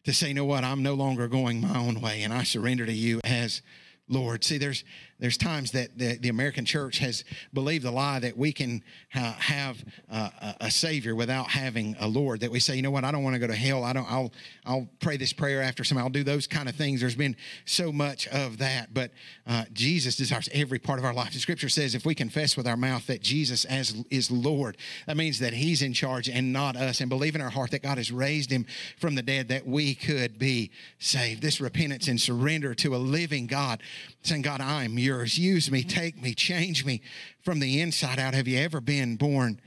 to 0.04 0.12
say, 0.12 0.28
you 0.28 0.34
know 0.34 0.44
what, 0.44 0.64
I'm 0.64 0.82
no 0.82 0.94
longer 0.94 1.28
going 1.28 1.60
my 1.60 1.78
own 1.78 2.00
way, 2.00 2.22
and 2.22 2.32
I 2.32 2.42
surrender 2.42 2.84
to 2.84 2.92
you 2.92 3.20
as 3.22 3.62
Lord. 4.10 4.44
See, 4.44 4.58
there's 4.58 4.84
there's 5.20 5.36
times 5.36 5.72
that 5.72 5.98
the, 5.98 6.16
the 6.16 6.30
American 6.30 6.64
church 6.64 6.98
has 6.98 7.24
believed 7.52 7.84
the 7.84 7.90
lie 7.90 8.20
that 8.20 8.38
we 8.38 8.52
can 8.52 8.82
have 9.10 9.84
uh, 10.10 10.30
a 10.60 10.70
Savior 10.70 11.14
without 11.14 11.48
having 11.48 11.94
a 12.00 12.08
Lord. 12.08 12.40
That 12.40 12.50
we 12.50 12.58
say, 12.58 12.74
you 12.74 12.82
know 12.82 12.90
what, 12.90 13.04
I 13.04 13.12
don't 13.12 13.22
want 13.22 13.34
to 13.34 13.38
go 13.38 13.46
to 13.46 13.54
hell. 13.54 13.84
I 13.84 13.92
don't. 13.92 14.10
I'll 14.10 14.32
I'll 14.64 14.88
pray 15.00 15.16
this 15.16 15.32
prayer 15.32 15.62
after 15.62 15.84
some. 15.84 15.98
I'll 15.98 16.08
do 16.08 16.24
those 16.24 16.46
kind 16.46 16.68
of 16.68 16.74
things. 16.74 17.00
There's 17.00 17.14
been 17.14 17.36
so 17.64 17.92
much 17.92 18.26
of 18.28 18.58
that, 18.58 18.92
but 18.92 19.12
uh, 19.46 19.64
Jesus 19.72 20.16
desires 20.16 20.48
every 20.52 20.78
part 20.78 20.98
of 20.98 21.04
our 21.04 21.14
life. 21.14 21.32
The 21.32 21.38
Scripture 21.38 21.68
says, 21.68 21.94
if 21.94 22.04
we 22.04 22.14
confess 22.14 22.56
with 22.56 22.66
our 22.66 22.76
mouth 22.76 23.06
that 23.06 23.20
Jesus 23.20 23.64
as 23.66 24.02
is 24.10 24.30
Lord, 24.30 24.76
that 25.06 25.16
means 25.16 25.38
that 25.40 25.52
He's 25.52 25.82
in 25.82 25.92
charge 25.92 26.28
and 26.28 26.52
not 26.52 26.76
us, 26.76 27.00
and 27.00 27.08
believe 27.10 27.34
in 27.34 27.40
our 27.40 27.50
heart 27.50 27.70
that 27.72 27.82
God 27.82 27.98
has 27.98 28.10
raised 28.10 28.50
Him 28.50 28.66
from 28.98 29.14
the 29.14 29.22
dead, 29.22 29.48
that 29.48 29.66
we 29.66 29.94
could 29.94 30.38
be 30.38 30.70
saved. 30.98 31.42
This 31.42 31.60
repentance 31.60 32.08
and 32.08 32.20
surrender 32.20 32.74
to 32.76 32.94
a 32.94 32.98
living 32.98 33.46
God, 33.46 33.82
saying, 34.22 34.42
God, 34.42 34.60
I'm 34.60 34.98
yours. 34.98 35.38
Use 35.38 35.70
me, 35.70 35.82
take 35.82 36.20
me, 36.20 36.34
change 36.34 36.84
me 36.84 37.02
from 37.42 37.60
the 37.60 37.80
inside 37.80 38.18
out. 38.18 38.34
Have 38.34 38.48
you 38.48 38.58
ever 38.58 38.80
been 38.80 39.16
born 39.16 39.60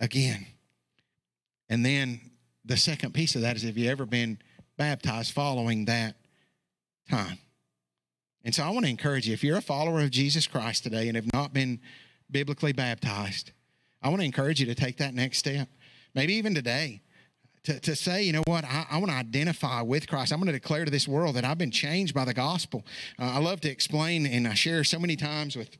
again? 0.00 0.46
And 1.68 1.84
then 1.84 2.20
the 2.64 2.76
second 2.76 3.14
piece 3.14 3.34
of 3.34 3.42
that 3.42 3.56
is 3.56 3.62
have 3.62 3.78
you 3.78 3.90
ever 3.90 4.06
been 4.06 4.38
baptized 4.76 5.32
following 5.32 5.84
that 5.86 6.16
time? 7.10 7.38
And 8.44 8.54
so 8.54 8.62
I 8.62 8.70
want 8.70 8.84
to 8.84 8.90
encourage 8.90 9.26
you 9.26 9.34
if 9.34 9.42
you're 9.42 9.58
a 9.58 9.62
follower 9.62 10.00
of 10.00 10.10
Jesus 10.10 10.46
Christ 10.46 10.84
today 10.84 11.08
and 11.08 11.16
have 11.16 11.32
not 11.32 11.52
been 11.52 11.80
biblically 12.30 12.72
baptized, 12.72 13.52
I 14.02 14.08
want 14.08 14.20
to 14.20 14.26
encourage 14.26 14.60
you 14.60 14.66
to 14.66 14.74
take 14.74 14.98
that 14.98 15.14
next 15.14 15.38
step. 15.38 15.68
Maybe 16.14 16.34
even 16.34 16.54
today 16.54 17.02
to, 17.66 17.80
to 17.80 17.96
say, 17.96 18.22
you 18.22 18.32
know 18.32 18.44
what, 18.46 18.64
I, 18.64 18.86
I 18.92 18.98
want 18.98 19.10
to 19.10 19.16
identify 19.16 19.82
with 19.82 20.08
Christ. 20.08 20.32
I'm 20.32 20.38
going 20.38 20.46
to 20.46 20.52
declare 20.52 20.84
to 20.84 20.90
this 20.90 21.08
world 21.08 21.34
that 21.34 21.44
I've 21.44 21.58
been 21.58 21.72
changed 21.72 22.14
by 22.14 22.24
the 22.24 22.32
gospel. 22.32 22.84
Uh, 23.18 23.24
I 23.24 23.38
love 23.38 23.60
to 23.62 23.70
explain, 23.70 24.24
and 24.24 24.46
I 24.46 24.54
share 24.54 24.84
so 24.84 24.98
many 24.98 25.16
times 25.16 25.56
with 25.56 25.76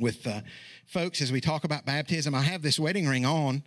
with 0.00 0.26
uh, 0.26 0.40
folks 0.86 1.20
as 1.22 1.30
we 1.30 1.40
talk 1.40 1.62
about 1.62 1.84
baptism. 1.84 2.34
I 2.34 2.40
have 2.40 2.62
this 2.62 2.80
wedding 2.80 3.06
ring 3.06 3.24
on, 3.24 3.62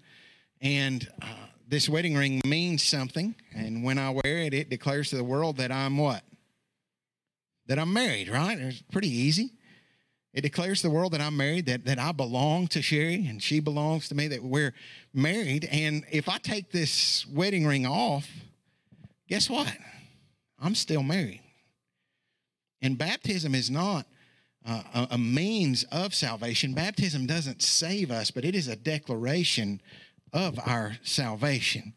and 0.62 1.08
uh, 1.22 1.26
this 1.68 1.88
wedding 1.88 2.16
ring 2.16 2.42
means 2.44 2.84
something. 2.84 3.34
And 3.56 3.84
when 3.84 3.98
I 3.98 4.10
wear 4.10 4.40
it, 4.40 4.54
it 4.54 4.70
declares 4.70 5.12
to 5.12 5.16
the 5.16 5.24
world 5.24 5.58
that 5.58 5.72
I'm 5.72 5.98
what? 5.98 6.24
That 7.68 7.80
I'm 7.80 7.94
married, 7.94 8.30
right? 8.30 8.58
It's 8.58 8.82
pretty 8.92 9.10
easy. 9.10 9.54
It 10.38 10.42
declares 10.42 10.82
to 10.82 10.88
the 10.88 10.94
world 10.94 11.14
that 11.14 11.22
I'm 11.22 11.36
married, 11.36 11.66
that, 11.66 11.86
that 11.86 11.98
I 11.98 12.12
belong 12.12 12.68
to 12.68 12.82
Sherry 12.84 13.26
and 13.26 13.42
she 13.42 13.60
belongs 13.60 14.08
to 14.10 14.16
me, 14.16 14.28
that 14.28 14.44
we're 14.44 14.76
married. 15.12 15.68
And 15.72 16.06
if 16.12 16.30
I 16.30 16.38
take 16.38 16.72
this 16.72 17.26
wedding 17.26 17.66
ring 17.66 17.88
off, 17.88 18.30
guess 19.28 19.50
what? 19.50 19.76
I'm 20.62 20.76
still 20.76 21.02
married. 21.02 21.42
And 22.84 23.00
baptism 23.00 23.56
is 23.56 23.72
not 23.72 24.06
uh, 24.64 24.84
a, 24.94 25.08
a 25.16 25.18
means 25.18 25.86
of 25.86 26.14
salvation. 26.14 26.76
Baptism 26.76 27.26
doesn't 27.26 27.64
save 27.64 28.12
us, 28.12 28.30
but 28.30 28.46
it 28.46 28.54
is 28.54 28.68
a 28.68 28.76
declaration 28.76 29.82
of 30.34 30.60
our 30.68 30.98
salvation. 31.02 31.96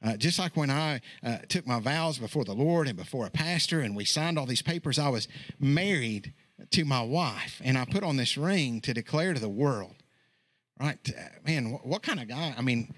Uh, 0.00 0.16
just 0.16 0.38
like 0.38 0.56
when 0.56 0.70
I 0.70 1.00
uh, 1.24 1.38
took 1.48 1.66
my 1.66 1.80
vows 1.80 2.18
before 2.18 2.44
the 2.44 2.54
Lord 2.54 2.86
and 2.86 2.96
before 2.96 3.26
a 3.26 3.30
pastor, 3.30 3.80
and 3.80 3.96
we 3.96 4.04
signed 4.04 4.38
all 4.38 4.46
these 4.46 4.62
papers, 4.62 4.96
I 4.96 5.08
was 5.08 5.26
married 5.58 6.34
to 6.70 6.84
my 6.84 7.02
wife, 7.02 7.60
and 7.64 7.76
I 7.78 7.84
put 7.84 8.02
on 8.02 8.16
this 8.16 8.36
ring 8.36 8.80
to 8.82 8.94
declare 8.94 9.34
to 9.34 9.40
the 9.40 9.48
world, 9.48 9.94
right? 10.78 10.98
Man, 11.46 11.78
what 11.82 12.02
kind 12.02 12.20
of 12.20 12.28
guy? 12.28 12.54
I 12.56 12.62
mean, 12.62 12.94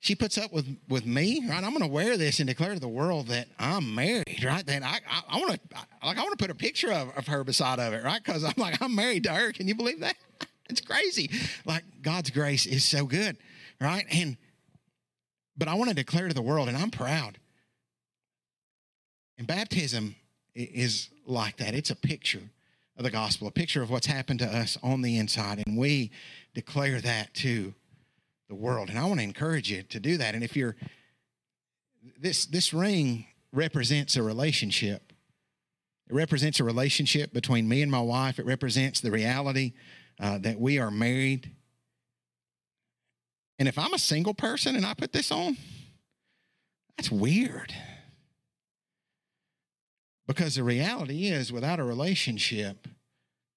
she 0.00 0.14
puts 0.14 0.38
up 0.38 0.52
with 0.52 0.66
with 0.88 1.06
me, 1.06 1.42
right? 1.48 1.64
I'm 1.64 1.70
going 1.70 1.82
to 1.82 1.88
wear 1.88 2.16
this 2.16 2.38
and 2.38 2.48
declare 2.48 2.74
to 2.74 2.80
the 2.80 2.88
world 2.88 3.28
that 3.28 3.48
I'm 3.58 3.94
married, 3.94 4.44
right? 4.44 4.64
Then 4.64 4.82
I 4.82 5.00
I, 5.08 5.22
I 5.30 5.38
want 5.38 5.52
to 5.52 5.76
like 6.04 6.18
I 6.18 6.22
want 6.22 6.38
to 6.38 6.42
put 6.42 6.50
a 6.50 6.54
picture 6.54 6.92
of, 6.92 7.16
of 7.16 7.26
her 7.26 7.44
beside 7.44 7.78
of 7.78 7.92
it, 7.92 8.04
right? 8.04 8.22
Because 8.22 8.44
I'm 8.44 8.54
like 8.56 8.80
I'm 8.80 8.94
married 8.94 9.24
to 9.24 9.30
her. 9.30 9.52
Can 9.52 9.66
you 9.68 9.74
believe 9.74 10.00
that? 10.00 10.16
it's 10.70 10.80
crazy. 10.80 11.30
Like 11.64 11.84
God's 12.02 12.30
grace 12.30 12.66
is 12.66 12.84
so 12.84 13.06
good, 13.06 13.36
right? 13.80 14.04
And 14.10 14.36
but 15.56 15.68
I 15.68 15.74
want 15.74 15.88
to 15.88 15.96
declare 15.96 16.28
to 16.28 16.34
the 16.34 16.42
world, 16.42 16.68
and 16.68 16.76
I'm 16.76 16.90
proud. 16.90 17.38
And 19.38 19.46
baptism 19.46 20.14
is 20.54 21.10
like 21.26 21.56
that. 21.58 21.74
It's 21.74 21.90
a 21.90 21.96
picture 21.96 22.50
of 22.96 23.04
the 23.04 23.10
gospel, 23.10 23.46
a 23.46 23.50
picture 23.50 23.82
of 23.82 23.90
what's 23.90 24.06
happened 24.06 24.38
to 24.40 24.46
us 24.46 24.78
on 24.82 25.02
the 25.02 25.18
inside. 25.18 25.62
And 25.66 25.76
we 25.76 26.10
declare 26.54 27.00
that 27.00 27.34
to 27.34 27.74
the 28.48 28.54
world. 28.54 28.88
And 28.88 28.98
I 28.98 29.04
want 29.04 29.20
to 29.20 29.24
encourage 29.24 29.70
you 29.70 29.82
to 29.84 30.00
do 30.00 30.16
that. 30.16 30.34
And 30.34 30.42
if 30.42 30.56
you're, 30.56 30.76
this, 32.18 32.46
this 32.46 32.72
ring 32.72 33.26
represents 33.52 34.16
a 34.16 34.22
relationship. 34.22 35.12
It 36.08 36.14
represents 36.14 36.60
a 36.60 36.64
relationship 36.64 37.32
between 37.32 37.68
me 37.68 37.82
and 37.82 37.90
my 37.90 38.00
wife. 38.00 38.38
It 38.38 38.46
represents 38.46 39.00
the 39.00 39.10
reality 39.10 39.72
uh, 40.20 40.38
that 40.38 40.60
we 40.60 40.78
are 40.78 40.90
married. 40.90 41.50
And 43.58 43.68
if 43.68 43.78
I'm 43.78 43.94
a 43.94 43.98
single 43.98 44.34
person 44.34 44.76
and 44.76 44.86
I 44.86 44.94
put 44.94 45.12
this 45.12 45.32
on, 45.32 45.56
that's 46.96 47.10
weird. 47.10 47.74
Because 50.26 50.56
the 50.56 50.64
reality 50.64 51.26
is, 51.26 51.52
without 51.52 51.78
a 51.78 51.84
relationship, 51.84 52.88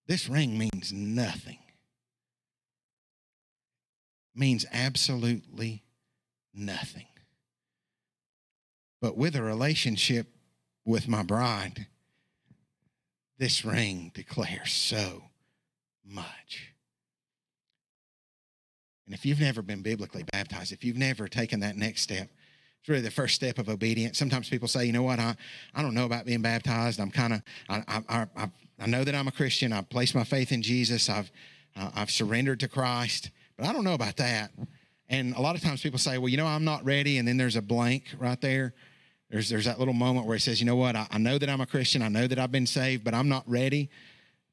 this 0.08 0.30
ring 0.30 0.58
means 0.58 0.94
nothing. 0.94 1.60
Means 4.36 4.66
absolutely 4.72 5.84
nothing. 6.54 7.08
But 9.02 9.18
with 9.18 9.36
a 9.36 9.42
relationship 9.42 10.28
with 10.86 11.08
my 11.08 11.24
bride, 11.24 11.88
this 13.38 13.64
ring 13.64 14.12
declares 14.14 14.72
so 14.72 15.24
much. 16.06 16.74
And 19.06 19.16
if 19.16 19.26
you've 19.26 19.40
never 19.40 19.64
been 19.64 19.82
biblically 19.82 20.24
baptized, 20.32 20.72
if 20.72 20.84
you've 20.84 20.98
never 20.98 21.28
taken 21.28 21.62
that 21.62 21.76
next 21.76 22.02
step, 22.02 22.30
really 22.90 23.02
the 23.02 23.12
first 23.12 23.36
step 23.36 23.58
of 23.60 23.70
obedience. 23.70 24.18
Sometimes 24.18 24.50
people 24.50 24.68
say, 24.68 24.86
you 24.86 24.92
know 24.92 25.04
what, 25.04 25.20
I, 25.20 25.36
I 25.76 25.82
don't 25.82 25.94
know 25.94 26.06
about 26.06 26.26
being 26.26 26.42
baptized. 26.42 27.00
I'm 27.00 27.12
kind 27.12 27.34
of, 27.34 27.42
I, 27.70 27.84
I, 27.88 28.28
I, 28.36 28.50
I 28.80 28.86
know 28.88 29.04
that 29.04 29.16
I'm 29.16 29.28
a 29.28 29.32
Christian. 29.32 29.72
I've 29.72 29.90
placed 29.90 30.16
my 30.16 30.24
faith 30.24 30.52
in 30.52 30.62
Jesus. 30.62 31.10
I've, 31.10 31.32
uh, 31.76 31.92
I've 31.96 32.12
surrendered 32.12 32.60
to 32.62 32.68
Christ, 32.68 33.32
but 33.58 33.68
I 33.68 33.74
don't 33.74 33.84
know 33.84 33.94
about 33.94 34.18
that. 34.18 34.52
And 35.10 35.34
a 35.36 35.42
lot 35.42 35.56
of 35.56 35.62
times 35.62 35.82
people 35.82 36.00
say, 36.00 36.18
well, 36.18 36.30
you 36.30 36.38
know, 36.38 36.48
I'm 36.48 36.66
not 36.66 36.84
ready. 36.86 37.18
And 37.18 37.28
then 37.28 37.38
there's 37.38 37.56
a 37.56 37.62
blank 37.62 38.06
right 38.18 38.40
there. 38.42 38.74
There's, 39.30 39.50
there's 39.50 39.66
that 39.66 39.80
little 39.80 39.94
moment 39.94 40.26
where 40.26 40.36
it 40.36 40.42
says, 40.42 40.60
you 40.60 40.66
know 40.66 40.76
what, 40.76 40.96
I, 40.96 41.08
I 41.12 41.18
know 41.18 41.38
that 41.38 41.50
I'm 41.50 41.62
a 41.62 41.66
Christian. 41.66 42.02
I 42.02 42.08
know 42.08 42.28
that 42.28 42.40
I've 42.40 42.52
been 42.52 42.68
saved, 42.68 43.04
but 43.04 43.14
I'm 43.14 43.30
not 43.30 43.44
ready. 43.48 43.90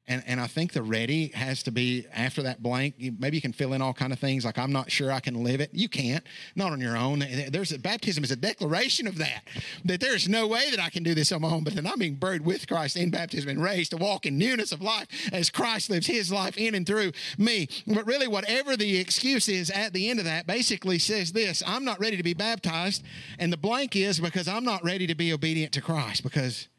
And, 0.09 0.23
and 0.25 0.39
I 0.39 0.47
think 0.47 0.71
the 0.71 0.81
ready 0.81 1.27
has 1.33 1.63
to 1.63 1.71
be 1.71 2.05
after 2.13 2.41
that 2.43 2.63
blank. 2.63 2.95
Maybe 3.19 3.35
you 3.35 3.41
can 3.41 3.51
fill 3.51 3.73
in 3.73 3.81
all 3.81 3.93
kind 3.93 4.13
of 4.13 4.19
things 4.19 4.45
like 4.45 4.57
I'm 4.57 4.71
not 4.71 4.89
sure 4.89 5.11
I 5.11 5.19
can 5.19 5.43
live 5.43 5.59
it. 5.59 5.69
You 5.73 5.89
can't, 5.89 6.23
not 6.55 6.71
on 6.71 6.79
your 6.79 6.95
own. 6.95 7.25
There's 7.49 7.73
a, 7.73 7.79
baptism 7.79 8.23
is 8.23 8.31
a 8.31 8.37
declaration 8.37 9.05
of 9.07 9.17
that. 9.17 9.43
That 9.83 9.99
there's 9.99 10.29
no 10.29 10.47
way 10.47 10.71
that 10.71 10.79
I 10.79 10.89
can 10.89 11.03
do 11.03 11.13
this 11.13 11.33
on 11.33 11.41
my 11.41 11.49
own, 11.49 11.65
but 11.65 11.75
then 11.75 11.85
I'm 11.85 11.99
being 11.99 12.15
buried 12.15 12.45
with 12.45 12.67
Christ 12.67 12.95
in 12.95 13.11
baptism 13.11 13.49
and 13.49 13.61
raised 13.61 13.91
to 13.91 13.97
walk 13.97 14.25
in 14.25 14.37
newness 14.37 14.71
of 14.71 14.81
life 14.81 15.07
as 15.33 15.49
Christ 15.49 15.89
lives 15.89 16.07
His 16.07 16.31
life 16.31 16.57
in 16.57 16.73
and 16.73 16.87
through 16.87 17.11
me. 17.37 17.67
But 17.85 18.07
really, 18.07 18.27
whatever 18.27 18.77
the 18.77 18.97
excuse 18.97 19.49
is 19.49 19.69
at 19.69 19.91
the 19.91 20.09
end 20.09 20.19
of 20.19 20.25
that, 20.25 20.47
basically 20.47 20.99
says 20.99 21.33
this: 21.33 21.61
I'm 21.67 21.83
not 21.83 21.99
ready 21.99 22.15
to 22.15 22.23
be 22.23 22.33
baptized, 22.33 23.03
and 23.39 23.51
the 23.51 23.57
blank 23.57 23.95
is 23.97 24.21
because 24.21 24.47
I'm 24.47 24.63
not 24.63 24.85
ready 24.85 25.05
to 25.07 25.15
be 25.15 25.33
obedient 25.33 25.73
to 25.73 25.81
Christ 25.81 26.23
because 26.23 26.69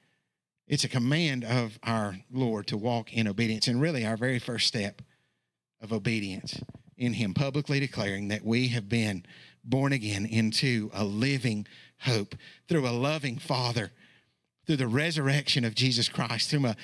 it's 0.69 0.85
a 0.85 0.89
command 0.89 1.45
of 1.45 1.79
our 1.83 2.19
Lord 2.31 2.67
to 2.69 2.77
walk 2.77 3.13
in 3.13 3.27
obedience, 3.27 3.67
and 3.67 3.81
really 3.81 4.05
our 4.05 4.17
very 4.17 4.39
first 4.39 4.67
step 4.67 5.03
of 5.81 5.93
obedience 5.93 6.61
in 6.97 7.15
Him, 7.15 7.35
publicly 7.35 7.81
declaring 7.81 8.29
that 8.29 8.45
we 8.45 8.69
have 8.69 8.89
been 8.89 9.25
born 9.65 9.93
again 9.93 10.27
into 10.27 10.91
a 10.93 11.05
living 11.05 11.67
hope 12.01 12.35
through 12.69 12.87
a 12.87 12.91
loving 12.91 13.39
Father, 13.39 13.91
through 14.67 14.77
the 14.77 14.87
resurrection 14.87 15.65
of 15.65 15.75
Jesus 15.75 16.09
Christ, 16.09 16.51
through 16.51 16.67
a, 16.67 16.77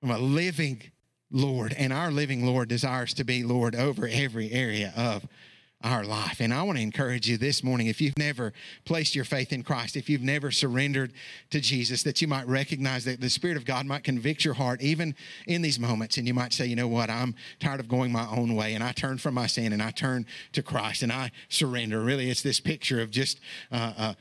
from 0.00 0.10
a 0.10 0.18
living 0.18 0.82
Lord. 1.30 1.74
And 1.78 1.92
our 1.92 2.10
living 2.10 2.44
Lord 2.44 2.68
desires 2.68 3.14
to 3.14 3.24
be 3.24 3.42
Lord 3.42 3.74
over 3.74 4.08
every 4.08 4.50
area 4.50 4.92
of 4.96 5.26
our 5.86 6.04
life. 6.04 6.40
And 6.40 6.52
I 6.52 6.62
want 6.62 6.78
to 6.78 6.82
encourage 6.82 7.28
you 7.28 7.38
this 7.38 7.62
morning 7.62 7.86
if 7.86 8.00
you've 8.00 8.18
never 8.18 8.52
placed 8.84 9.14
your 9.14 9.24
faith 9.24 9.52
in 9.52 9.62
Christ, 9.62 9.96
if 9.96 10.10
you've 10.10 10.22
never 10.22 10.50
surrendered 10.50 11.12
to 11.50 11.60
Jesus, 11.60 12.02
that 12.02 12.20
you 12.20 12.26
might 12.26 12.46
recognize 12.48 13.04
that 13.04 13.20
the 13.20 13.30
Spirit 13.30 13.56
of 13.56 13.64
God 13.64 13.86
might 13.86 14.02
convict 14.02 14.44
your 14.44 14.54
heart 14.54 14.82
even 14.82 15.14
in 15.46 15.62
these 15.62 15.78
moments. 15.78 16.18
And 16.18 16.26
you 16.26 16.34
might 16.34 16.52
say, 16.52 16.66
you 16.66 16.76
know 16.76 16.88
what, 16.88 17.08
I'm 17.08 17.34
tired 17.60 17.80
of 17.80 17.88
going 17.88 18.10
my 18.10 18.26
own 18.28 18.56
way. 18.56 18.74
And 18.74 18.82
I 18.82 18.92
turn 18.92 19.18
from 19.18 19.34
my 19.34 19.46
sin 19.46 19.72
and 19.72 19.82
I 19.82 19.92
turn 19.92 20.26
to 20.52 20.62
Christ 20.62 21.02
and 21.02 21.12
I 21.12 21.30
surrender. 21.48 22.00
Really, 22.00 22.30
it's 22.30 22.42
this 22.42 22.58
picture 22.58 23.00
of 23.00 23.10
just 23.10 23.40
uh, 23.70 23.92
uh, 23.96 24.14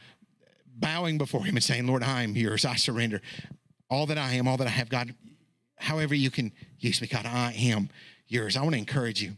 bowing 0.76 1.18
before 1.18 1.46
Him 1.46 1.56
and 1.56 1.64
saying, 1.64 1.88
Lord, 1.88 2.04
I 2.04 2.24
am 2.24 2.36
yours. 2.36 2.64
I 2.64 2.76
surrender. 2.76 3.22
All 3.90 4.06
that 4.06 4.18
I 4.18 4.34
am, 4.34 4.48
all 4.48 4.58
that 4.58 4.68
I 4.68 4.72
have, 4.72 4.90
God, 4.90 5.16
however 5.78 6.14
you 6.14 6.30
can 6.30 6.52
use 6.80 7.02
me, 7.02 7.08
God, 7.08 7.26
I 7.26 7.54
am 7.54 7.90
yours. 8.28 8.58
I 8.58 8.62
want 8.62 8.74
to 8.74 8.80
encourage 8.80 9.22
you, 9.22 9.38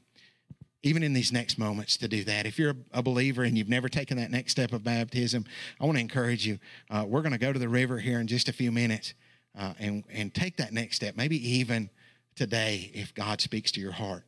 even 0.88 1.04
in 1.04 1.13
these 1.13 1.32
next 1.32 1.60
moments, 1.60 1.97
to 1.97 2.08
do 2.08 2.23
that. 2.23 2.45
If 2.45 2.58
you're 2.58 2.76
a 2.91 3.04
believer 3.04 3.43
and 3.43 3.58
you've 3.58 3.69
never 3.69 3.89
taken 3.89 4.17
that 4.17 4.32
next 4.32 4.54
step 4.54 4.73
of 4.73 4.84
baptism, 4.84 5.45
I 5.80 5.86
want 5.86 5.97
to 5.97 6.02
encourage 6.02 6.47
you. 6.47 6.60
Uh, 6.89 7.06
we're 7.08 7.21
going 7.21 7.34
to 7.34 7.38
go 7.38 7.54
to 7.54 7.60
the 7.60 7.69
river 7.69 8.00
here 8.00 8.19
in 8.19 8.28
just 8.28 8.50
a 8.50 8.54
few 8.54 8.71
minutes 8.71 9.13
uh, 9.58 9.73
and, 9.80 10.04
and 10.10 10.34
take 10.34 10.58
that 10.58 10.71
next 10.71 10.95
step, 10.95 11.17
maybe 11.17 11.38
even 11.58 11.89
today 12.36 12.91
if 12.93 13.13
God 13.13 13.41
speaks 13.41 13.71
to 13.73 13.82
your 13.82 13.91
heart. 13.91 14.23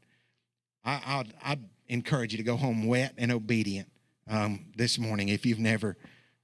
I, 0.83 1.01
I'd, 1.05 1.33
I'd 1.43 1.63
encourage 1.87 2.33
you 2.33 2.37
to 2.37 2.43
go 2.43 2.57
home 2.57 2.87
wet 2.87 3.13
and 3.17 3.31
obedient 3.31 3.89
um, 4.29 4.65
this 4.75 4.99
morning 4.99 5.29
if 5.29 5.45
you've 5.45 5.59
never 5.59 5.97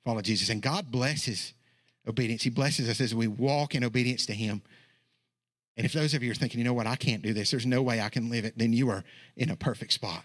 followed 0.04 0.25
Jesus. 0.25 0.49
And 0.49 0.62
God 0.62 0.91
blesses 0.91 1.54
obedience. 2.08 2.43
He 2.43 2.49
blesses 2.49 2.89
us 2.89 3.01
as 3.01 3.13
we 3.13 3.28
walk 3.28 3.75
in 3.75 3.84
obedience 3.84 4.25
to 4.28 4.34
Him. 4.34 4.62
And 5.77 5.85
if 5.85 5.93
those 5.93 6.13
of 6.13 6.23
you 6.23 6.31
are 6.31 6.35
thinking, 6.35 6.59
you 6.59 6.63
know 6.63 6.73
what, 6.73 6.88
I 6.88 6.95
can't 6.95 7.21
do 7.21 7.33
this, 7.33 7.51
there's 7.51 7.65
no 7.65 7.81
way 7.81 7.99
I 7.99 8.09
can 8.09 8.29
live 8.29 8.45
it, 8.45 8.57
then 8.57 8.71
you 8.71 8.89
are 8.89 9.03
in 9.35 9.49
a 9.49 9.55
perfect 9.55 9.93
spot 9.93 10.23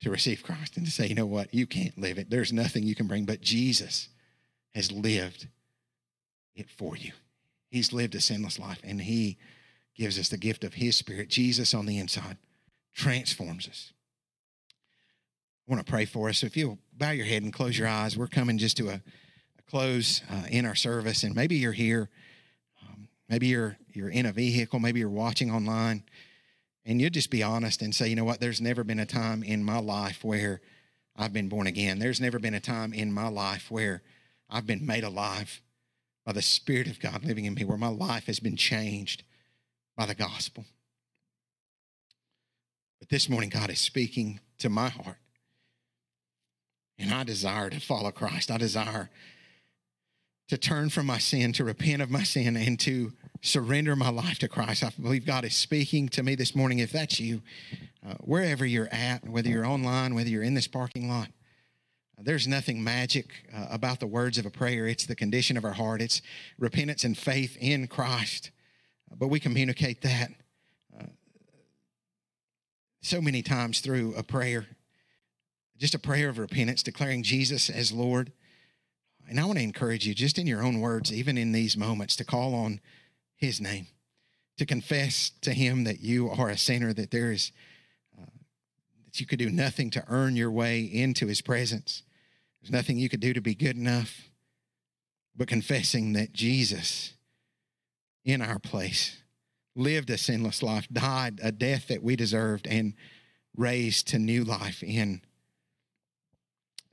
to 0.00 0.10
receive 0.10 0.42
Christ 0.42 0.76
and 0.76 0.86
to 0.86 0.92
say, 0.92 1.06
you 1.06 1.14
know 1.14 1.26
what, 1.26 1.52
you 1.54 1.66
can't 1.66 1.96
live 1.98 2.18
it. 2.18 2.30
There's 2.30 2.52
nothing 2.52 2.84
you 2.84 2.94
can 2.94 3.06
bring, 3.06 3.24
but 3.24 3.40
Jesus 3.40 4.08
has 4.74 4.90
lived 4.90 5.48
it 6.54 6.68
for 6.70 6.96
you. 6.96 7.12
He's 7.70 7.92
lived 7.92 8.14
a 8.14 8.20
sinless 8.20 8.58
life, 8.58 8.80
and 8.82 9.00
He 9.00 9.38
gives 9.94 10.18
us 10.18 10.28
the 10.28 10.36
gift 10.36 10.64
of 10.64 10.74
His 10.74 10.96
Spirit. 10.96 11.28
Jesus 11.28 11.74
on 11.74 11.86
the 11.86 11.98
inside 11.98 12.38
transforms 12.94 13.68
us. 13.68 13.92
I 15.68 15.72
want 15.72 15.84
to 15.84 15.90
pray 15.90 16.06
for 16.06 16.28
us. 16.28 16.38
So 16.38 16.46
if 16.46 16.56
you'll 16.56 16.78
bow 16.96 17.10
your 17.10 17.26
head 17.26 17.42
and 17.42 17.52
close 17.52 17.78
your 17.78 17.88
eyes, 17.88 18.16
we're 18.16 18.26
coming 18.26 18.58
just 18.58 18.76
to 18.78 18.88
a, 18.88 18.94
a 18.94 19.62
close 19.68 20.22
uh, 20.30 20.46
in 20.50 20.64
our 20.64 20.74
service, 20.74 21.22
and 21.22 21.34
maybe 21.34 21.56
you're 21.56 21.72
here 21.72 22.08
Maybe 23.28 23.48
you're 23.48 23.76
you're 23.92 24.08
in 24.08 24.26
a 24.26 24.32
vehicle, 24.32 24.78
maybe 24.78 25.00
you're 25.00 25.08
watching 25.08 25.50
online, 25.50 26.04
and 26.84 27.00
you'll 27.00 27.10
just 27.10 27.30
be 27.30 27.42
honest 27.42 27.82
and 27.82 27.94
say, 27.94 28.08
you 28.08 28.16
know 28.16 28.24
what, 28.24 28.40
there's 28.40 28.60
never 28.60 28.84
been 28.84 29.00
a 29.00 29.06
time 29.06 29.42
in 29.42 29.62
my 29.62 29.78
life 29.78 30.24
where 30.24 30.60
I've 31.16 31.32
been 31.32 31.48
born 31.48 31.66
again. 31.66 31.98
There's 31.98 32.20
never 32.20 32.38
been 32.38 32.54
a 32.54 32.60
time 32.60 32.92
in 32.92 33.12
my 33.12 33.28
life 33.28 33.70
where 33.70 34.02
I've 34.48 34.66
been 34.66 34.86
made 34.86 35.04
alive 35.04 35.60
by 36.24 36.32
the 36.32 36.42
Spirit 36.42 36.86
of 36.86 37.00
God 37.00 37.24
living 37.24 37.44
in 37.44 37.54
me, 37.54 37.64
where 37.64 37.76
my 37.76 37.88
life 37.88 38.26
has 38.26 38.38
been 38.38 38.56
changed 38.56 39.24
by 39.96 40.06
the 40.06 40.14
gospel. 40.14 40.64
But 43.00 43.08
this 43.08 43.28
morning, 43.28 43.50
God 43.50 43.70
is 43.70 43.80
speaking 43.80 44.40
to 44.58 44.68
my 44.68 44.88
heart. 44.88 45.16
And 46.98 47.12
I 47.12 47.24
desire 47.24 47.70
to 47.70 47.80
follow 47.80 48.10
Christ. 48.10 48.50
I 48.50 48.58
desire 48.58 49.10
to 50.48 50.56
turn 50.56 50.88
from 50.88 51.06
my 51.06 51.18
sin, 51.18 51.52
to 51.52 51.64
repent 51.64 52.02
of 52.02 52.10
my 52.10 52.22
sin, 52.22 52.56
and 52.56 52.80
to 52.80 53.12
surrender 53.42 53.94
my 53.94 54.08
life 54.08 54.38
to 54.40 54.48
Christ. 54.48 54.82
I 54.82 54.90
believe 55.00 55.26
God 55.26 55.44
is 55.44 55.54
speaking 55.54 56.08
to 56.10 56.22
me 56.22 56.34
this 56.34 56.54
morning. 56.54 56.78
If 56.78 56.90
that's 56.90 57.20
you, 57.20 57.42
uh, 58.06 58.14
wherever 58.20 58.64
you're 58.64 58.88
at, 58.90 59.28
whether 59.28 59.48
you're 59.48 59.66
online, 59.66 60.14
whether 60.14 60.28
you're 60.30 60.42
in 60.42 60.54
this 60.54 60.66
parking 60.66 61.08
lot, 61.08 61.28
uh, 62.18 62.22
there's 62.24 62.48
nothing 62.48 62.82
magic 62.82 63.26
uh, 63.54 63.66
about 63.70 64.00
the 64.00 64.06
words 64.06 64.38
of 64.38 64.46
a 64.46 64.50
prayer. 64.50 64.86
It's 64.86 65.06
the 65.06 65.14
condition 65.14 65.56
of 65.56 65.64
our 65.64 65.72
heart, 65.74 66.00
it's 66.00 66.22
repentance 66.58 67.04
and 67.04 67.16
faith 67.16 67.56
in 67.60 67.86
Christ. 67.86 68.50
but 69.16 69.28
we 69.28 69.40
communicate 69.40 70.00
that 70.02 70.30
uh, 70.98 71.06
so 73.02 73.20
many 73.20 73.42
times 73.42 73.80
through 73.80 74.14
a 74.16 74.22
prayer, 74.22 74.66
just 75.76 75.94
a 75.94 75.98
prayer 75.98 76.30
of 76.30 76.38
repentance, 76.38 76.82
declaring 76.82 77.22
Jesus 77.22 77.68
as 77.68 77.92
Lord. 77.92 78.32
And 79.28 79.38
I 79.38 79.44
want 79.44 79.58
to 79.58 79.64
encourage 79.64 80.06
you, 80.06 80.14
just 80.14 80.38
in 80.38 80.46
your 80.46 80.62
own 80.62 80.80
words, 80.80 81.12
even 81.12 81.36
in 81.36 81.52
these 81.52 81.76
moments, 81.76 82.16
to 82.16 82.24
call 82.24 82.54
on 82.54 82.80
his 83.36 83.60
name, 83.60 83.86
to 84.56 84.64
confess 84.64 85.30
to 85.42 85.52
him 85.52 85.84
that 85.84 86.00
you 86.00 86.30
are 86.30 86.48
a 86.48 86.56
sinner, 86.56 86.94
that 86.94 87.10
there 87.10 87.30
is, 87.30 87.52
uh, 88.18 88.24
that 89.04 89.20
you 89.20 89.26
could 89.26 89.38
do 89.38 89.50
nothing 89.50 89.90
to 89.90 90.04
earn 90.08 90.34
your 90.34 90.50
way 90.50 90.80
into 90.80 91.26
his 91.26 91.42
presence. 91.42 92.02
There's 92.62 92.72
nothing 92.72 92.96
you 92.98 93.08
could 93.10 93.20
do 93.20 93.34
to 93.34 93.40
be 93.40 93.54
good 93.54 93.76
enough, 93.76 94.30
but 95.36 95.46
confessing 95.46 96.14
that 96.14 96.32
Jesus, 96.32 97.12
in 98.24 98.40
our 98.40 98.58
place, 98.58 99.18
lived 99.76 100.10
a 100.10 100.18
sinless 100.18 100.62
life, 100.62 100.88
died 100.90 101.38
a 101.42 101.52
death 101.52 101.88
that 101.88 102.02
we 102.02 102.16
deserved, 102.16 102.66
and 102.66 102.94
raised 103.56 104.08
to 104.08 104.18
new 104.18 104.42
life 104.42 104.82
in. 104.82 105.20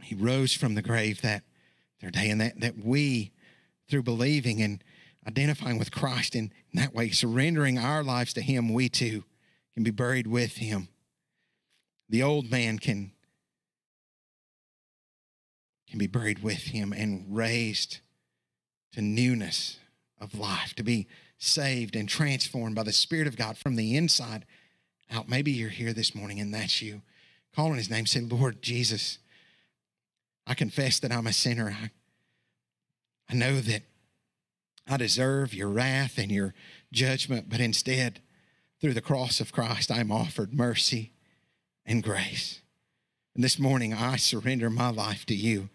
He 0.02 0.16
rose 0.16 0.54
from 0.54 0.76
the 0.76 0.82
grave 0.82 1.22
that 1.22 1.44
their 2.02 2.12
day, 2.12 2.30
and 2.30 2.42
that, 2.42 2.60
that 2.60 2.78
we, 2.84 3.32
through 3.90 4.04
believing 4.04 4.62
and 4.62 4.84
identifying 5.28 5.80
with 5.80 5.92
Christ 5.92 6.36
in 6.36 6.52
that 6.74 6.94
way, 6.94 7.10
surrendering 7.10 7.78
our 7.78 8.04
lives 8.04 8.34
to 8.34 8.42
Him, 8.42 8.74
we 8.74 8.90
too 8.90 9.24
can 9.74 9.84
be 9.84 9.92
buried 9.92 10.28
with 10.28 10.58
Him. 10.58 10.90
The 12.10 12.24
old 12.24 12.52
man 12.52 12.80
can, 12.80 13.12
can 15.90 15.98
be 15.98 16.08
buried 16.08 16.44
with 16.44 16.64
Him 16.64 16.94
and 16.94 17.26
raised 17.36 18.00
to 18.94 19.02
newness 19.02 19.80
of 20.20 20.38
life, 20.38 20.74
to 20.76 20.84
be 20.84 21.08
saved 21.38 21.96
and 21.96 22.08
transformed 22.08 22.76
by 22.76 22.84
the 22.84 22.94
Spirit 22.94 23.28
of 23.28 23.38
God 23.38 23.58
from 23.58 23.76
the 23.76 23.96
inside 23.96 24.46
out. 25.12 25.28
Maybe 25.28 25.52
you're 25.52 25.70
here 25.70 25.94
this 25.94 26.16
morning 26.16 26.40
and 26.40 26.54
that's 26.54 26.82
you. 26.82 27.02
Calling 27.56 27.76
His 27.76 27.90
name, 27.90 28.06
say, 28.06 28.22
Lord 28.22 28.62
Jesus, 28.62 29.20
I 30.48 30.54
confess 30.54 31.00
that 31.00 31.12
I'm 31.12 31.28
a 31.28 31.34
sinner. 31.34 31.76
I, 31.82 31.92
I 33.30 33.34
know 33.34 33.60
that 33.62 33.84
I 34.88 34.98
deserve 34.98 35.54
your 35.54 35.70
wrath 35.70 36.18
and 36.18 36.32
your 36.32 36.54
judgment, 36.92 37.50
but 37.50 37.60
instead, 37.60 38.22
through 38.80 38.94
the 38.94 39.02
cross 39.02 39.40
of 39.40 39.52
Christ, 39.52 39.92
I'm 39.92 40.12
offered 40.12 40.54
mercy 40.54 41.14
and 41.86 42.04
grace. 42.04 42.62
And 43.34 43.44
this 43.44 43.58
morning, 43.58 43.94
I 43.94 44.18
surrender 44.18 44.70
my 44.70 44.90
life 44.90 45.26
to 45.28 45.36
you. 45.36 45.70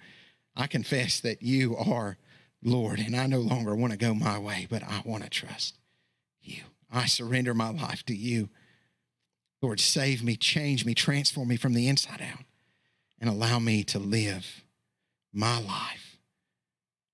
I 0.56 0.66
confess 0.66 1.20
that 1.20 1.42
you 1.42 1.76
are 1.76 2.18
Lord, 2.62 2.98
and 2.98 3.16
I 3.16 3.26
no 3.26 3.40
longer 3.40 3.74
want 3.74 3.92
to 3.92 3.98
go 3.98 4.14
my 4.14 4.38
way, 4.38 4.66
but 4.68 4.82
I 4.82 5.02
want 5.04 5.24
to 5.24 5.30
trust 5.30 5.78
you. 6.42 6.62
I 6.92 7.06
surrender 7.06 7.54
my 7.54 7.70
life 7.70 8.04
to 8.06 8.14
you. 8.14 8.50
Lord, 9.62 9.80
save 9.80 10.22
me, 10.22 10.36
change 10.36 10.84
me, 10.84 10.94
transform 10.94 11.48
me 11.48 11.56
from 11.56 11.72
the 11.72 11.88
inside 11.88 12.22
out 12.22 12.44
and 13.20 13.28
allow 13.28 13.58
me 13.58 13.84
to 13.84 13.98
live 13.98 14.64
my 15.32 15.60
life 15.60 16.18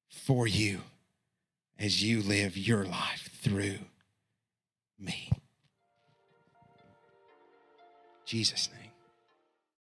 for 0.09 0.47
you 0.47 0.81
as 1.79 2.03
you 2.03 2.23
live 2.23 2.57
your 2.57 2.85
life 2.85 3.31
through 3.43 3.79
me. 4.99 5.31
Jesus' 8.25 8.69
name. 8.73 8.76